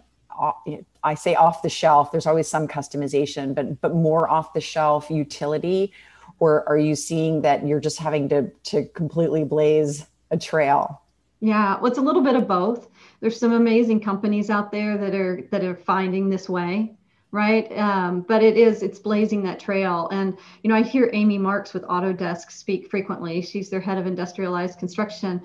I 1.04 1.14
say 1.14 1.36
off 1.36 1.62
the 1.62 1.70
shelf. 1.70 2.12
There's 2.12 2.26
always 2.26 2.48
some 2.48 2.68
customization, 2.68 3.54
but 3.54 3.82
but 3.82 3.94
more 3.94 4.30
off 4.30 4.54
the 4.54 4.62
shelf 4.62 5.10
utility 5.10 5.94
or 6.40 6.68
are 6.68 6.78
you 6.78 6.96
seeing 6.96 7.42
that 7.42 7.66
you're 7.66 7.80
just 7.80 8.00
having 8.00 8.28
to 8.30 8.50
to 8.64 8.86
completely 8.90 9.44
blaze 9.44 10.06
a 10.32 10.38
trail 10.38 11.02
yeah 11.40 11.80
well 11.80 11.88
it's 11.88 11.98
a 11.98 12.02
little 12.02 12.22
bit 12.22 12.36
of 12.36 12.48
both 12.48 12.90
there's 13.24 13.40
some 13.40 13.54
amazing 13.54 14.02
companies 14.02 14.50
out 14.50 14.70
there 14.70 14.98
that 14.98 15.16
are 15.16 15.48
that 15.50 15.64
are 15.64 15.76
finding 15.76 16.30
this 16.30 16.50
way 16.50 16.94
right? 17.32 17.76
Um, 17.80 18.22
but 18.22 18.44
it 18.44 18.58
is 18.58 18.84
it's 18.84 19.00
blazing 19.00 19.42
that 19.42 19.60
trail. 19.60 20.08
And 20.12 20.38
you 20.62 20.70
know 20.70 20.76
i 20.76 20.84
hear 20.84 21.10
amy 21.14 21.38
marks 21.40 21.74
with 21.74 21.84
autodesk 21.84 22.52
speak 22.52 22.92
frequently. 22.92 23.42
She's 23.42 23.70
their 23.70 23.80
head 23.80 23.98
of 23.98 24.06
industrialized 24.06 24.78
construction 24.78 25.42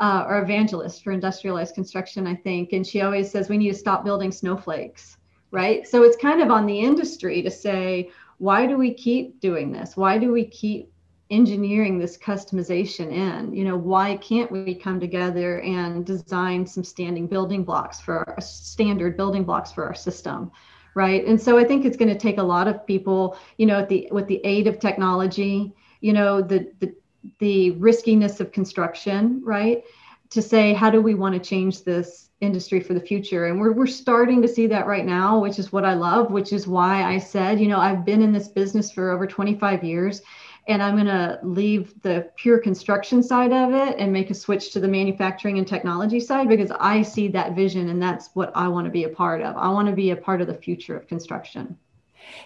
uh, 0.00 0.24
or 0.26 0.42
evangelist 0.42 1.04
for 1.04 1.12
industrialized 1.12 1.74
construction 1.74 2.26
i 2.26 2.34
think. 2.34 2.72
And 2.72 2.84
she 2.84 3.02
always 3.02 3.30
says 3.30 3.48
we 3.48 3.58
need 3.58 3.72
to 3.72 3.78
stop 3.78 4.04
building 4.04 4.32
snowflakes 4.32 5.18
right? 5.50 5.86
So 5.86 6.02
it's 6.02 6.16
kind 6.16 6.42
of 6.42 6.50
on 6.50 6.66
the 6.66 6.78
industry 6.78 7.40
to 7.42 7.50
say 7.50 8.10
why 8.38 8.66
do 8.66 8.76
we 8.76 8.94
keep 8.94 9.40
doing 9.40 9.72
this? 9.72 9.96
Why 9.96 10.18
do 10.18 10.32
we 10.32 10.44
keep 10.46 10.92
engineering 11.30 11.98
this 11.98 12.16
customization 12.16 13.12
in? 13.12 13.52
You 13.52 13.64
know, 13.64 13.76
why 13.76 14.16
can't 14.16 14.50
we 14.50 14.74
come 14.74 14.98
together 15.00 15.60
and 15.60 16.04
design 16.04 16.66
some 16.66 16.84
standing 16.84 17.26
building 17.26 17.64
blocks 17.64 18.00
for 18.00 18.28
our 18.28 18.40
standard 18.40 19.16
building 19.16 19.44
blocks 19.44 19.72
for 19.72 19.84
our 19.84 19.94
system? 19.94 20.50
Right. 20.94 21.24
And 21.26 21.40
so 21.40 21.58
I 21.58 21.64
think 21.64 21.84
it's 21.84 21.96
going 21.96 22.08
to 22.08 22.18
take 22.18 22.38
a 22.38 22.42
lot 22.42 22.66
of 22.66 22.86
people, 22.86 23.38
you 23.56 23.66
know, 23.66 23.80
at 23.80 23.88
the 23.88 24.08
with 24.10 24.26
the 24.26 24.40
aid 24.44 24.66
of 24.66 24.80
technology, 24.80 25.72
you 26.00 26.12
know, 26.12 26.40
the 26.40 26.72
the 26.80 26.94
the 27.38 27.72
riskiness 27.72 28.40
of 28.40 28.52
construction, 28.52 29.42
right? 29.44 29.84
To 30.30 30.42
say, 30.42 30.72
how 30.72 30.90
do 30.90 31.00
we 31.00 31.14
want 31.14 31.34
to 31.34 31.40
change 31.40 31.84
this 31.84 32.28
industry 32.40 32.78
for 32.80 32.94
the 32.94 33.00
future 33.00 33.46
and 33.46 33.58
we're, 33.58 33.72
we're 33.72 33.86
starting 33.86 34.40
to 34.40 34.46
see 34.46 34.68
that 34.68 34.86
right 34.86 35.04
now 35.04 35.40
which 35.40 35.58
is 35.58 35.72
what 35.72 35.84
i 35.84 35.92
love 35.92 36.30
which 36.30 36.52
is 36.52 36.68
why 36.68 37.02
i 37.02 37.18
said 37.18 37.58
you 37.58 37.66
know 37.66 37.80
i've 37.80 38.04
been 38.04 38.22
in 38.22 38.32
this 38.32 38.46
business 38.46 38.92
for 38.92 39.10
over 39.10 39.26
25 39.26 39.82
years 39.82 40.22
and 40.68 40.82
i'm 40.82 40.94
going 40.94 41.06
to 41.06 41.38
leave 41.42 42.00
the 42.02 42.30
pure 42.36 42.58
construction 42.58 43.22
side 43.22 43.52
of 43.52 43.74
it 43.74 43.96
and 43.98 44.12
make 44.12 44.30
a 44.30 44.34
switch 44.34 44.72
to 44.72 44.80
the 44.80 44.88
manufacturing 44.88 45.58
and 45.58 45.66
technology 45.66 46.20
side 46.20 46.48
because 46.48 46.70
i 46.78 47.02
see 47.02 47.26
that 47.28 47.54
vision 47.54 47.88
and 47.88 48.00
that's 48.00 48.30
what 48.34 48.52
i 48.54 48.68
want 48.68 48.84
to 48.84 48.90
be 48.90 49.04
a 49.04 49.08
part 49.08 49.42
of 49.42 49.56
i 49.56 49.68
want 49.68 49.88
to 49.88 49.94
be 49.94 50.10
a 50.10 50.16
part 50.16 50.40
of 50.40 50.46
the 50.46 50.54
future 50.54 50.96
of 50.96 51.06
construction 51.08 51.76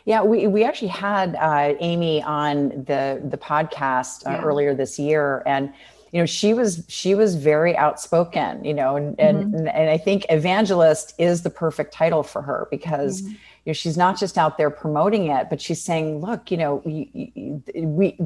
yeah, 0.05 0.23
we, 0.23 0.47
we 0.47 0.65
actually 0.65 0.89
had 0.89 1.37
uh, 1.37 1.75
Amy 1.81 2.23
on 2.23 2.69
the 2.71 3.21
the 3.25 3.37
podcast 3.37 4.27
uh, 4.27 4.31
yeah. 4.31 4.43
earlier 4.43 4.75
this 4.75 4.99
year, 4.99 5.43
and 5.45 5.73
you 6.13 6.21
know 6.21 6.27
she 6.27 6.55
was 6.55 6.85
she 6.89 7.15
was 7.15 7.35
very 7.35 7.77
outspoken 7.77 8.65
you 8.65 8.75
know 8.75 8.97
and 8.97 9.17
mm-hmm. 9.17 9.55
and, 9.55 9.69
and 9.69 9.91
i 9.91 9.99
think 9.99 10.25
evangelist 10.29 11.15
is 11.19 11.43
the 11.43 11.51
perfect 11.51 11.93
title 11.93 12.23
for 12.23 12.43
her 12.43 12.69
because 12.71 13.23
mm-hmm. 13.23 13.33
You 13.65 13.71
know 13.71 13.75
she's 13.75 13.97
not 13.97 14.19
just 14.19 14.37
out 14.37 14.59
there 14.59 14.71
promoting 14.71 15.29
it 15.29 15.49
but 15.49 15.61
she's 15.61 15.81
saying 15.81 16.21
look 16.21 16.51
you 16.51 16.57
know 16.57 16.83
we, 16.85 17.63
we 17.75 18.17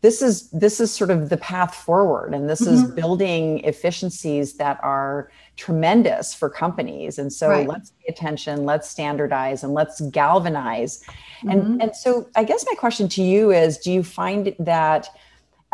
this 0.00 0.22
is 0.22 0.50
this 0.50 0.80
is 0.80 0.92
sort 0.92 1.10
of 1.10 1.28
the 1.28 1.36
path 1.36 1.74
forward 1.74 2.32
and 2.32 2.48
this 2.48 2.62
mm-hmm. 2.62 2.74
is 2.74 2.90
building 2.92 3.62
efficiencies 3.64 4.54
that 4.54 4.78
are 4.82 5.30
tremendous 5.56 6.34
for 6.34 6.48
companies 6.48 7.18
and 7.18 7.32
so 7.32 7.48
right. 7.48 7.68
let's 7.68 7.90
pay 7.90 8.12
attention 8.12 8.64
let's 8.64 8.88
standardize 8.88 9.64
and 9.64 9.74
let's 9.74 10.00
galvanize 10.10 11.04
and 11.48 11.62
mm-hmm. 11.62 11.80
and 11.80 11.96
so 11.96 12.28
i 12.36 12.44
guess 12.44 12.64
my 12.70 12.76
question 12.76 13.08
to 13.08 13.22
you 13.22 13.50
is 13.50 13.78
do 13.78 13.92
you 13.92 14.02
find 14.02 14.54
that 14.58 15.08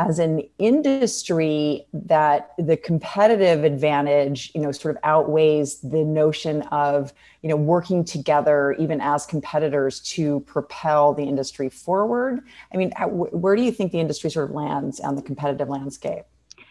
as 0.08 0.18
an 0.18 0.42
industry 0.58 1.86
that 1.92 2.52
the 2.58 2.76
competitive 2.76 3.64
advantage 3.64 4.50
you 4.54 4.60
know 4.60 4.72
sort 4.72 4.96
of 4.96 5.00
outweighs 5.04 5.80
the 5.80 6.02
notion 6.02 6.62
of 6.72 7.12
you 7.42 7.48
know 7.50 7.56
working 7.56 8.02
together 8.02 8.74
even 8.78 9.00
as 9.00 9.26
competitors 9.26 10.00
to 10.00 10.40
propel 10.40 11.12
the 11.12 11.22
industry 11.22 11.68
forward. 11.68 12.40
I 12.72 12.76
mean 12.78 12.92
where 13.10 13.56
do 13.56 13.62
you 13.62 13.72
think 13.72 13.92
the 13.92 14.00
industry 14.00 14.30
sort 14.30 14.48
of 14.48 14.56
lands 14.56 15.00
on 15.00 15.16
the 15.16 15.22
competitive 15.22 15.68
landscape? 15.68 16.24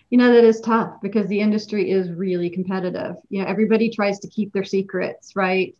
You 0.10 0.18
know 0.18 0.34
that 0.34 0.44
is 0.44 0.60
tough 0.60 1.00
because 1.02 1.28
the 1.28 1.40
industry 1.40 1.92
is 1.92 2.10
really 2.12 2.50
competitive. 2.50 3.16
You 3.30 3.44
know 3.44 3.48
everybody 3.48 3.92
tries 3.92 4.20
to 4.20 4.28
keep 4.28 4.54
their 4.54 4.64
secrets 4.64 5.36
right? 5.36 5.76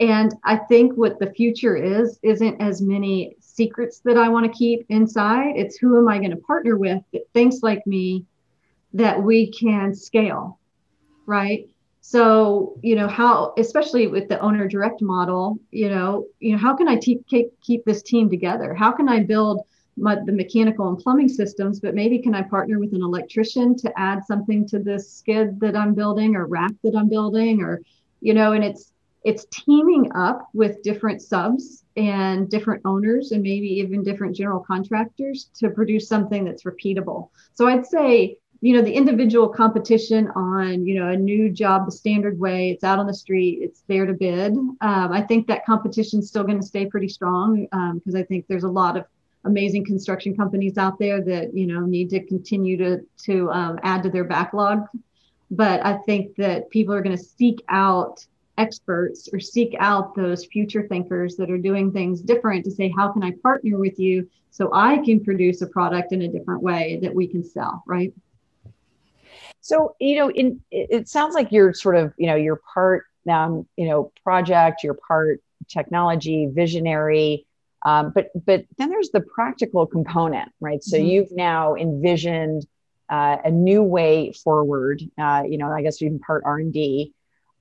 And 0.00 0.32
i 0.44 0.56
think 0.56 0.94
what 0.94 1.18
the 1.18 1.30
future 1.32 1.76
is 1.76 2.18
isn't 2.22 2.60
as 2.60 2.82
many 2.82 3.36
secrets 3.54 4.00
that 4.00 4.16
I 4.16 4.28
want 4.28 4.46
to 4.46 4.58
keep 4.58 4.84
inside. 4.88 5.56
It's 5.56 5.76
who 5.76 5.96
am 5.98 6.08
I 6.08 6.18
going 6.18 6.32
to 6.32 6.36
partner 6.36 6.76
with 6.76 7.02
that 7.12 7.22
thinks 7.32 7.62
like 7.62 7.86
me 7.86 8.24
that 8.94 9.22
we 9.22 9.52
can 9.52 9.94
scale, 9.94 10.58
right? 11.26 11.68
So, 12.00 12.78
you 12.82 12.96
know, 12.96 13.08
how, 13.08 13.54
especially 13.56 14.08
with 14.08 14.28
the 14.28 14.40
owner 14.40 14.68
direct 14.68 15.00
model, 15.00 15.58
you 15.70 15.88
know, 15.88 16.26
you 16.40 16.52
know, 16.52 16.58
how 16.58 16.76
can 16.76 16.88
I 16.88 16.96
te- 16.96 17.24
keep, 17.28 17.84
this 17.84 18.02
team 18.02 18.28
together? 18.28 18.74
How 18.74 18.92
can 18.92 19.08
I 19.08 19.20
build 19.20 19.62
my, 19.96 20.16
the 20.16 20.32
mechanical 20.32 20.88
and 20.88 20.98
plumbing 20.98 21.28
systems, 21.28 21.80
but 21.80 21.94
maybe 21.94 22.18
can 22.18 22.34
I 22.34 22.42
partner 22.42 22.78
with 22.80 22.92
an 22.92 23.02
electrician 23.02 23.76
to 23.78 23.92
add 23.98 24.24
something 24.26 24.66
to 24.68 24.80
this 24.80 25.12
skid 25.12 25.60
that 25.60 25.76
I'm 25.76 25.94
building 25.94 26.34
or 26.34 26.46
rack 26.46 26.72
that 26.82 26.96
I'm 26.96 27.08
building 27.08 27.62
or, 27.62 27.80
you 28.20 28.34
know, 28.34 28.52
and 28.52 28.64
it's, 28.64 28.92
it's 29.24 29.46
teaming 29.50 30.12
up 30.14 30.48
with 30.52 30.82
different 30.82 31.22
subs 31.22 31.84
and 31.96 32.50
different 32.50 32.82
owners 32.84 33.32
and 33.32 33.42
maybe 33.42 33.66
even 33.66 34.02
different 34.02 34.36
general 34.36 34.60
contractors 34.60 35.50
to 35.54 35.70
produce 35.70 36.06
something 36.06 36.44
that's 36.44 36.64
repeatable. 36.64 37.30
So 37.54 37.66
I'd 37.66 37.86
say, 37.86 38.36
you 38.60 38.74
know, 38.74 38.82
the 38.82 38.92
individual 38.92 39.48
competition 39.48 40.28
on, 40.34 40.86
you 40.86 40.98
know, 40.98 41.08
a 41.08 41.16
new 41.16 41.50
job 41.50 41.86
the 41.86 41.92
standard 41.92 42.38
way, 42.38 42.70
it's 42.70 42.84
out 42.84 42.98
on 42.98 43.06
the 43.06 43.14
street, 43.14 43.60
it's 43.62 43.82
there 43.88 44.06
to 44.06 44.12
bid. 44.12 44.52
Um, 44.52 44.78
I 44.80 45.22
think 45.22 45.46
that 45.46 45.64
competition 45.64 46.20
is 46.20 46.28
still 46.28 46.44
going 46.44 46.60
to 46.60 46.66
stay 46.66 46.86
pretty 46.86 47.08
strong 47.08 47.62
because 47.62 48.14
um, 48.14 48.20
I 48.20 48.22
think 48.22 48.46
there's 48.46 48.64
a 48.64 48.68
lot 48.68 48.96
of 48.96 49.06
amazing 49.44 49.84
construction 49.84 50.36
companies 50.36 50.78
out 50.78 50.98
there 50.98 51.22
that, 51.22 51.54
you 51.54 51.66
know, 51.66 51.80
need 51.80 52.10
to 52.10 52.24
continue 52.24 52.76
to, 52.78 53.00
to 53.24 53.50
um, 53.50 53.78
add 53.82 54.02
to 54.02 54.10
their 54.10 54.24
backlog. 54.24 54.86
But 55.50 55.84
I 55.84 55.98
think 55.98 56.36
that 56.36 56.70
people 56.70 56.94
are 56.94 57.02
going 57.02 57.16
to 57.16 57.22
seek 57.22 57.62
out 57.68 58.26
experts 58.58 59.28
or 59.32 59.40
seek 59.40 59.74
out 59.78 60.14
those 60.14 60.46
future 60.46 60.86
thinkers 60.86 61.36
that 61.36 61.50
are 61.50 61.58
doing 61.58 61.92
things 61.92 62.20
different 62.20 62.64
to 62.64 62.70
say, 62.70 62.92
how 62.96 63.12
can 63.12 63.22
I 63.22 63.32
partner 63.42 63.78
with 63.78 63.98
you 63.98 64.28
so 64.50 64.70
I 64.72 64.98
can 64.98 65.24
produce 65.24 65.62
a 65.62 65.66
product 65.66 66.12
in 66.12 66.22
a 66.22 66.28
different 66.28 66.62
way 66.62 66.98
that 67.02 67.14
we 67.14 67.26
can 67.26 67.42
sell, 67.42 67.82
right? 67.86 68.12
So, 69.60 69.96
you 69.98 70.16
know, 70.16 70.30
in 70.30 70.60
it 70.70 71.08
sounds 71.08 71.34
like 71.34 71.50
you're 71.50 71.72
sort 71.72 71.96
of, 71.96 72.12
you 72.18 72.26
know, 72.26 72.36
you're 72.36 72.60
part 72.72 73.06
um, 73.28 73.66
you 73.76 73.88
know, 73.88 74.12
project, 74.22 74.84
you're 74.84 74.98
part 75.08 75.40
technology, 75.68 76.46
visionary, 76.52 77.46
um, 77.84 78.12
but 78.14 78.30
but 78.46 78.64
then 78.78 78.88
there's 78.88 79.10
the 79.10 79.20
practical 79.20 79.86
component, 79.86 80.50
right? 80.60 80.82
So 80.82 80.96
mm-hmm. 80.96 81.06
you've 81.06 81.32
now 81.32 81.74
envisioned 81.74 82.66
uh, 83.10 83.38
a 83.44 83.50
new 83.50 83.82
way 83.82 84.32
forward. 84.32 85.02
Uh, 85.18 85.42
you 85.46 85.58
know, 85.58 85.70
I 85.70 85.82
guess 85.82 86.00
even 86.00 86.18
part 86.18 86.42
R 86.46 86.58
and 86.58 86.72
D 86.72 87.12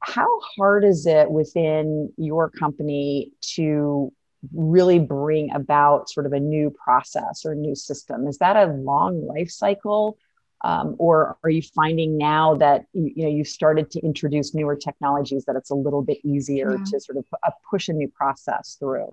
how 0.03 0.27
hard 0.57 0.83
is 0.83 1.05
it 1.05 1.31
within 1.31 2.11
your 2.17 2.49
company 2.49 3.31
to 3.55 4.11
really 4.53 4.99
bring 4.99 5.53
about 5.53 6.09
sort 6.09 6.25
of 6.25 6.33
a 6.33 6.39
new 6.39 6.69
process 6.69 7.45
or 7.45 7.53
a 7.53 7.55
new 7.55 7.73
system? 7.73 8.27
Is 8.27 8.37
that 8.39 8.57
a 8.57 8.73
long 8.73 9.25
life 9.25 9.49
cycle? 9.49 10.17
Um, 10.65 10.95
or 10.97 11.37
are 11.43 11.49
you 11.49 11.61
finding 11.61 12.17
now 12.17 12.55
that 12.55 12.85
you, 12.93 13.11
you, 13.15 13.23
know 13.23 13.29
you've 13.29 13.47
started 13.47 13.91
to 13.91 13.99
introduce 14.01 14.53
newer 14.53 14.75
technologies 14.75 15.45
that 15.45 15.55
it's 15.55 15.71
a 15.71 15.75
little 15.75 16.01
bit 16.01 16.19
easier 16.23 16.77
yeah. 16.77 16.83
to 16.85 16.99
sort 16.99 17.17
of 17.17 17.25
uh, 17.45 17.51
push 17.69 17.89
a 17.89 17.93
new 17.93 18.07
process 18.07 18.75
through? 18.79 19.11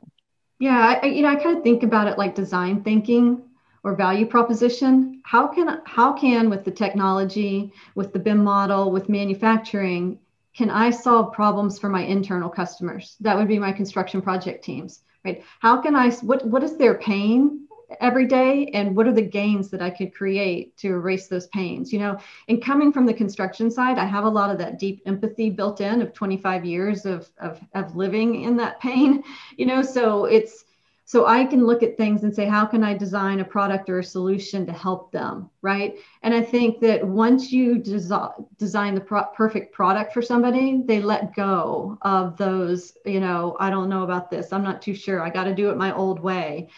Yeah, 0.58 1.00
I, 1.02 1.06
you 1.06 1.22
know, 1.22 1.28
I 1.28 1.36
kind 1.36 1.56
of 1.56 1.64
think 1.64 1.82
about 1.82 2.06
it 2.06 2.18
like 2.18 2.34
design 2.34 2.82
thinking, 2.82 3.42
or 3.82 3.94
value 3.94 4.26
proposition 4.26 5.22
how 5.24 5.46
can 5.46 5.80
how 5.86 6.12
can 6.12 6.50
with 6.50 6.64
the 6.64 6.70
technology 6.70 7.72
with 7.94 8.12
the 8.12 8.18
bim 8.18 8.44
model 8.44 8.90
with 8.90 9.08
manufacturing 9.08 10.18
can 10.56 10.70
i 10.70 10.90
solve 10.90 11.32
problems 11.32 11.78
for 11.78 11.88
my 11.88 12.02
internal 12.02 12.48
customers? 12.48 13.16
That 13.20 13.36
would 13.36 13.48
be 13.48 13.58
my 13.58 13.72
construction 13.72 14.22
project 14.22 14.64
teams 14.64 15.02
right? 15.24 15.42
How 15.60 15.80
can 15.80 15.94
i 15.94 16.10
what 16.10 16.46
what 16.46 16.62
is 16.62 16.76
their 16.76 16.94
pain 16.94 17.66
every 18.00 18.26
day? 18.26 18.66
And 18.72 18.94
what 18.94 19.08
are 19.08 19.12
the 19.12 19.22
gains 19.22 19.68
that 19.70 19.82
i 19.82 19.90
could 19.90 20.14
create 20.14 20.76
to 20.78 20.88
erase 20.88 21.26
those 21.26 21.48
pains? 21.48 21.92
You 21.92 21.98
know 21.98 22.18
and 22.48 22.62
coming 22.62 22.92
from 22.92 23.06
the 23.06 23.14
construction 23.14 23.70
side 23.70 23.98
i 23.98 24.04
have 24.04 24.24
a 24.24 24.28
lot 24.28 24.50
of 24.50 24.58
that 24.58 24.78
deep 24.78 25.02
empathy 25.06 25.50
built 25.50 25.80
in 25.80 26.02
of 26.02 26.12
25 26.12 26.64
years 26.64 27.06
of 27.06 27.28
of, 27.38 27.60
of 27.74 27.96
living 27.96 28.42
in 28.42 28.56
that 28.56 28.80
pain 28.80 29.22
you 29.56 29.66
know? 29.66 29.82
So 29.82 30.24
it's 30.24 30.64
so 31.10 31.26
i 31.26 31.44
can 31.44 31.66
look 31.66 31.82
at 31.82 31.96
things 31.96 32.22
and 32.22 32.32
say 32.32 32.46
how 32.46 32.64
can 32.64 32.84
i 32.84 32.96
design 32.96 33.40
a 33.40 33.44
product 33.44 33.90
or 33.90 33.98
a 33.98 34.04
solution 34.04 34.64
to 34.64 34.72
help 34.72 35.10
them 35.10 35.50
right? 35.60 35.96
And 36.22 36.32
i 36.32 36.40
think 36.40 36.78
that 36.82 37.04
once 37.04 37.50
you 37.50 37.80
desi- 37.80 38.46
design 38.58 38.94
the 38.94 39.00
pro- 39.00 39.26
perfect 39.34 39.74
product 39.74 40.12
for 40.12 40.22
somebody 40.22 40.84
they 40.86 41.00
let 41.00 41.34
go 41.34 41.98
of 42.02 42.36
those 42.36 42.92
you 43.04 43.18
know 43.18 43.56
i 43.58 43.70
don't 43.70 43.88
know 43.88 44.04
about 44.04 44.30
this 44.30 44.52
i'm 44.52 44.62
not 44.62 44.82
too 44.82 44.94
sure 44.94 45.20
i 45.20 45.30
got 45.30 45.44
to 45.44 45.54
do 45.54 45.70
it 45.70 45.76
my 45.76 45.92
old 45.92 46.20
way 46.20 46.68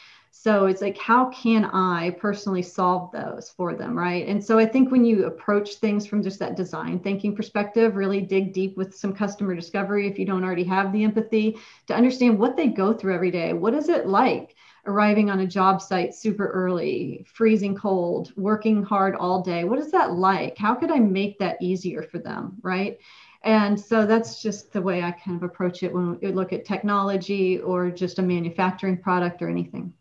so 0.42 0.66
it's 0.66 0.82
like, 0.82 0.98
how 0.98 1.26
can 1.26 1.66
I 1.66 2.10
personally 2.18 2.62
solve 2.62 3.12
those 3.12 3.50
for 3.56 3.76
them? 3.76 3.96
Right. 3.96 4.26
And 4.26 4.42
so 4.42 4.58
I 4.58 4.66
think 4.66 4.90
when 4.90 5.04
you 5.04 5.26
approach 5.26 5.76
things 5.76 6.04
from 6.04 6.20
just 6.20 6.40
that 6.40 6.56
design 6.56 6.98
thinking 6.98 7.36
perspective, 7.36 7.94
really 7.94 8.20
dig 8.20 8.52
deep 8.52 8.76
with 8.76 8.92
some 8.92 9.14
customer 9.14 9.54
discovery 9.54 10.08
if 10.08 10.18
you 10.18 10.26
don't 10.26 10.42
already 10.42 10.64
have 10.64 10.92
the 10.92 11.04
empathy 11.04 11.58
to 11.86 11.94
understand 11.94 12.40
what 12.40 12.56
they 12.56 12.66
go 12.66 12.92
through 12.92 13.14
every 13.14 13.30
day. 13.30 13.52
What 13.52 13.72
is 13.72 13.88
it 13.88 14.08
like? 14.08 14.56
arriving 14.84 15.30
on 15.30 15.38
a 15.38 15.46
job 15.46 15.80
site 15.80 16.12
super 16.12 16.48
early, 16.48 17.24
freezing 17.32 17.76
cold, 17.76 18.32
working 18.36 18.82
hard 18.82 19.14
all 19.14 19.40
day. 19.40 19.62
What 19.62 19.78
is 19.78 19.92
that 19.92 20.14
like? 20.14 20.58
How 20.58 20.74
could 20.74 20.90
I 20.90 20.98
make 20.98 21.38
that 21.38 21.62
easier 21.62 22.02
for 22.02 22.18
them? 22.18 22.56
Right. 22.62 22.98
And 23.44 23.78
so 23.78 24.06
that's 24.06 24.42
just 24.42 24.72
the 24.72 24.82
way 24.82 25.04
I 25.04 25.12
kind 25.12 25.36
of 25.36 25.44
approach 25.44 25.84
it 25.84 25.94
when 25.94 26.18
we 26.18 26.32
look 26.32 26.52
at 26.52 26.64
technology 26.64 27.60
or 27.60 27.92
just 27.92 28.18
a 28.18 28.22
manufacturing 28.22 28.98
product 28.98 29.40
or 29.40 29.48
anything. 29.48 29.94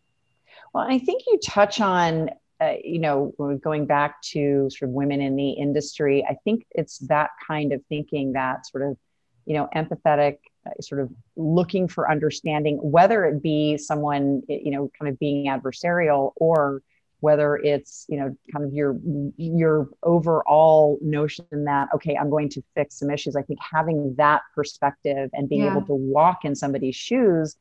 Well, 0.73 0.85
I 0.87 0.99
think 0.99 1.23
you 1.27 1.39
touch 1.43 1.81
on, 1.81 2.29
uh, 2.61 2.73
you 2.83 2.99
know, 2.99 3.33
going 3.61 3.85
back 3.85 4.21
to 4.21 4.69
sort 4.69 4.89
of 4.89 4.93
women 4.93 5.21
in 5.21 5.35
the 5.35 5.51
industry, 5.51 6.25
I 6.27 6.35
think 6.43 6.65
it's 6.71 6.99
that 7.07 7.31
kind 7.45 7.73
of 7.73 7.81
thinking 7.89 8.33
that 8.33 8.65
sort 8.67 8.89
of, 8.89 8.97
you 9.45 9.55
know, 9.55 9.67
empathetic, 9.75 10.37
uh, 10.65 10.71
sort 10.81 11.01
of 11.01 11.09
looking 11.35 11.87
for 11.87 12.09
understanding, 12.09 12.77
whether 12.77 13.25
it 13.25 13.41
be 13.41 13.77
someone, 13.77 14.43
you 14.47 14.71
know, 14.71 14.89
kind 14.97 15.11
of 15.11 15.19
being 15.19 15.47
adversarial 15.47 16.31
or 16.37 16.81
whether 17.21 17.55
it's 17.57 18.05
you 18.09 18.17
know 18.17 18.35
kind 18.51 18.65
of 18.65 18.73
your 18.73 18.99
your 19.37 19.87
overall 20.03 20.97
notion 21.01 21.45
that 21.51 21.87
okay 21.93 22.17
i'm 22.19 22.29
going 22.29 22.49
to 22.49 22.61
fix 22.75 22.99
some 22.99 23.09
issues 23.09 23.35
i 23.35 23.41
think 23.41 23.59
having 23.59 24.13
that 24.17 24.41
perspective 24.53 25.29
and 25.33 25.47
being 25.47 25.61
yeah. 25.61 25.71
able 25.71 25.85
to 25.85 25.93
walk 25.93 26.43
in 26.43 26.53
somebody's 26.55 26.95
shoes 26.95 27.55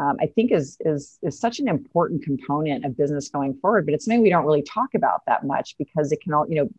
um, 0.00 0.16
I 0.20 0.26
think 0.26 0.50
is 0.50 0.78
is 0.80 1.18
is 1.22 1.38
such 1.38 1.58
an 1.60 1.68
important 1.68 2.24
component 2.24 2.84
of 2.86 2.96
business 2.96 3.28
going 3.28 3.54
forward. 3.54 3.84
But 3.84 3.94
it's 3.94 4.06
something 4.06 4.22
we 4.22 4.30
don't 4.30 4.46
really 4.46 4.62
talk 4.62 4.94
about 4.94 5.20
that 5.26 5.44
much 5.44 5.76
because 5.78 6.10
it 6.10 6.20
can 6.22 6.32
all 6.32 6.46
you 6.48 6.56
know. 6.56 6.70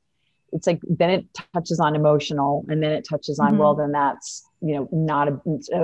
It's 0.53 0.67
like 0.67 0.81
then 0.89 1.11
it 1.11 1.25
touches 1.53 1.79
on 1.79 1.95
emotional, 1.95 2.65
and 2.67 2.83
then 2.83 2.91
it 2.91 3.05
touches 3.07 3.39
on 3.39 3.51
mm-hmm. 3.51 3.57
well, 3.59 3.75
then 3.75 3.91
that's 3.91 4.43
you 4.59 4.75
know 4.75 4.89
not 4.91 5.29
a, 5.29 5.39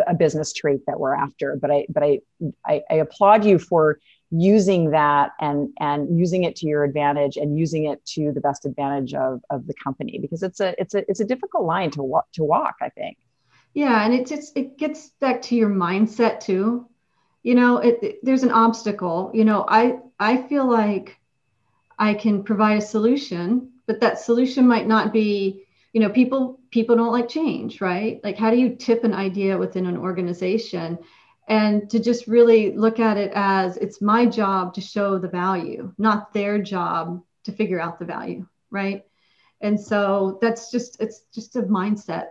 a 0.07 0.13
business 0.13 0.51
trait 0.51 0.81
that 0.87 0.99
we're 0.99 1.15
after. 1.15 1.55
But 1.61 1.71
I 1.71 1.85
but 1.89 2.03
I, 2.03 2.19
I 2.65 2.81
I 2.89 2.95
applaud 2.95 3.45
you 3.45 3.59
for 3.59 3.99
using 4.31 4.91
that 4.91 5.31
and 5.39 5.69
and 5.79 6.19
using 6.19 6.43
it 6.43 6.55
to 6.57 6.67
your 6.67 6.83
advantage 6.83 7.37
and 7.37 7.57
using 7.57 7.85
it 7.85 8.03
to 8.07 8.33
the 8.33 8.41
best 8.41 8.65
advantage 8.65 9.13
of 9.13 9.41
of 9.51 9.67
the 9.67 9.73
company 9.81 10.17
because 10.19 10.43
it's 10.43 10.59
a 10.59 10.73
it's 10.81 10.95
a 10.95 11.09
it's 11.09 11.19
a 11.19 11.25
difficult 11.25 11.63
line 11.63 11.91
to 11.91 12.01
walk 12.03 12.25
to 12.33 12.43
walk. 12.43 12.75
I 12.81 12.89
think. 12.89 13.17
Yeah, 13.73 14.03
and 14.03 14.13
it's 14.13 14.31
just 14.31 14.57
it 14.57 14.77
gets 14.77 15.11
back 15.21 15.43
to 15.43 15.55
your 15.55 15.69
mindset 15.69 16.39
too 16.39 16.87
you 17.47 17.55
know 17.55 17.77
it, 17.77 17.97
it, 18.03 18.19
there's 18.23 18.43
an 18.43 18.51
obstacle. 18.51 19.31
You 19.33 19.45
know 19.45 19.65
i 19.69 19.99
i 20.19 20.35
feel 20.35 20.69
like 20.69 21.17
i 21.97 22.13
can 22.13 22.43
provide 22.43 22.77
a 22.79 22.89
solution 22.95 23.71
but 23.85 24.01
that 24.01 24.19
solution 24.19 24.67
might 24.67 24.85
not 24.85 25.13
be 25.13 25.63
you 25.93 26.01
know 26.01 26.09
people 26.09 26.59
people 26.71 26.97
don't 26.97 27.13
like 27.13 27.29
change 27.29 27.79
right? 27.79 28.19
Like 28.21 28.37
how 28.37 28.51
do 28.51 28.57
you 28.57 28.75
tip 28.75 29.05
an 29.05 29.13
idea 29.13 29.57
within 29.57 29.85
an 29.85 29.97
organization? 29.97 30.99
And 31.47 31.89
to 31.91 31.97
just 31.99 32.27
really 32.27 32.75
look 32.75 32.99
at 32.99 33.15
it 33.15 33.31
as 33.33 33.77
it's 33.77 34.01
my 34.01 34.25
job 34.25 34.73
to 34.73 34.81
show 34.81 35.17
the 35.17 35.29
value 35.29 35.93
not 35.97 36.33
their 36.33 36.61
job 36.61 37.23
to 37.45 37.53
figure 37.53 37.79
out 37.79 37.97
the 37.97 38.11
value 38.17 38.45
right? 38.71 39.05
And 39.61 39.79
so 39.79 40.37
that's 40.41 40.69
just 40.69 40.99
it's 40.99 41.21
just 41.33 41.55
a 41.55 41.61
mindset 41.61 42.27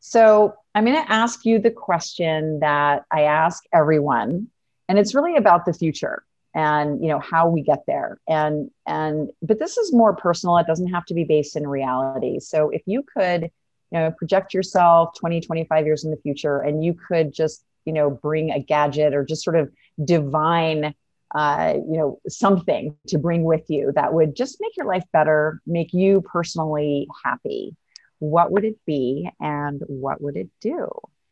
so 0.00 0.54
I'm 0.74 0.84
going 0.84 1.02
to 1.02 1.12
ask 1.12 1.44
you 1.44 1.58
the 1.58 1.70
question 1.70 2.60
that 2.60 3.04
I 3.12 3.22
ask 3.22 3.62
everyone, 3.72 4.48
and 4.88 4.98
it's 4.98 5.14
really 5.14 5.36
about 5.36 5.64
the 5.66 5.72
future 5.72 6.24
and 6.52 7.00
you 7.00 7.08
know 7.08 7.20
how 7.20 7.48
we 7.48 7.62
get 7.62 7.84
there. 7.86 8.18
And 8.28 8.70
and 8.86 9.30
but 9.42 9.58
this 9.58 9.76
is 9.76 9.92
more 9.92 10.16
personal. 10.16 10.56
It 10.56 10.66
doesn't 10.66 10.88
have 10.88 11.04
to 11.06 11.14
be 11.14 11.24
based 11.24 11.56
in 11.56 11.66
reality. 11.66 12.40
So 12.40 12.70
if 12.70 12.82
you 12.86 13.04
could 13.04 13.42
you 13.42 13.98
know 13.98 14.10
project 14.12 14.54
yourself 14.54 15.14
20 15.18 15.40
25 15.40 15.86
years 15.86 16.04
in 16.04 16.10
the 16.10 16.16
future 16.16 16.58
and 16.58 16.84
you 16.84 16.94
could 16.94 17.32
just 17.32 17.64
you 17.84 17.92
know 17.92 18.10
bring 18.10 18.50
a 18.50 18.60
gadget 18.60 19.14
or 19.14 19.24
just 19.24 19.44
sort 19.44 19.56
of 19.56 19.70
divine 20.04 20.94
uh, 21.34 21.74
you 21.74 21.96
know 21.96 22.20
something 22.28 22.96
to 23.06 23.18
bring 23.18 23.44
with 23.44 23.68
you 23.68 23.92
that 23.94 24.12
would 24.12 24.34
just 24.34 24.58
make 24.60 24.76
your 24.76 24.86
life 24.86 25.04
better 25.12 25.60
make 25.66 25.92
you 25.92 26.20
personally 26.22 27.06
happy 27.24 27.76
what 28.20 28.52
would 28.52 28.64
it 28.64 28.76
be 28.86 29.28
and 29.40 29.82
what 29.88 30.22
would 30.22 30.36
it 30.36 30.50
do? 30.60 30.88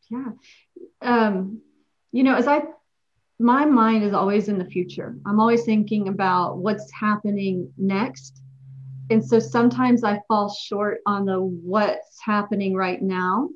Yeah. 0.09 0.31
Um, 1.01 1.61
you 2.11 2.23
know, 2.23 2.35
as 2.35 2.47
I, 2.47 2.63
my 3.39 3.63
mind 3.63 4.03
is 4.03 4.13
always 4.13 4.49
in 4.49 4.57
the 4.57 4.65
future. 4.65 5.15
I'm 5.25 5.39
always 5.39 5.63
thinking 5.63 6.09
about 6.09 6.57
what's 6.57 6.91
happening 6.91 7.71
next. 7.77 8.41
And 9.09 9.23
so 9.23 9.39
sometimes 9.39 10.03
I 10.03 10.19
fall 10.27 10.53
short 10.53 10.99
on 11.05 11.25
the 11.25 11.39
what's 11.39 12.19
happening 12.21 12.75
right 12.75 13.01
now 13.01 13.49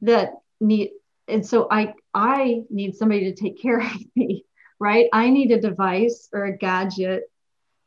that 0.00 0.32
need, 0.60 0.90
and 1.28 1.46
so 1.46 1.68
I, 1.70 1.94
I 2.14 2.62
need 2.70 2.96
somebody 2.96 3.32
to 3.32 3.34
take 3.34 3.60
care 3.60 3.80
of 3.80 3.92
me, 4.16 4.44
right? 4.80 5.08
I 5.12 5.28
need 5.30 5.52
a 5.52 5.60
device 5.60 6.28
or 6.32 6.46
a 6.46 6.56
gadget 6.56 7.24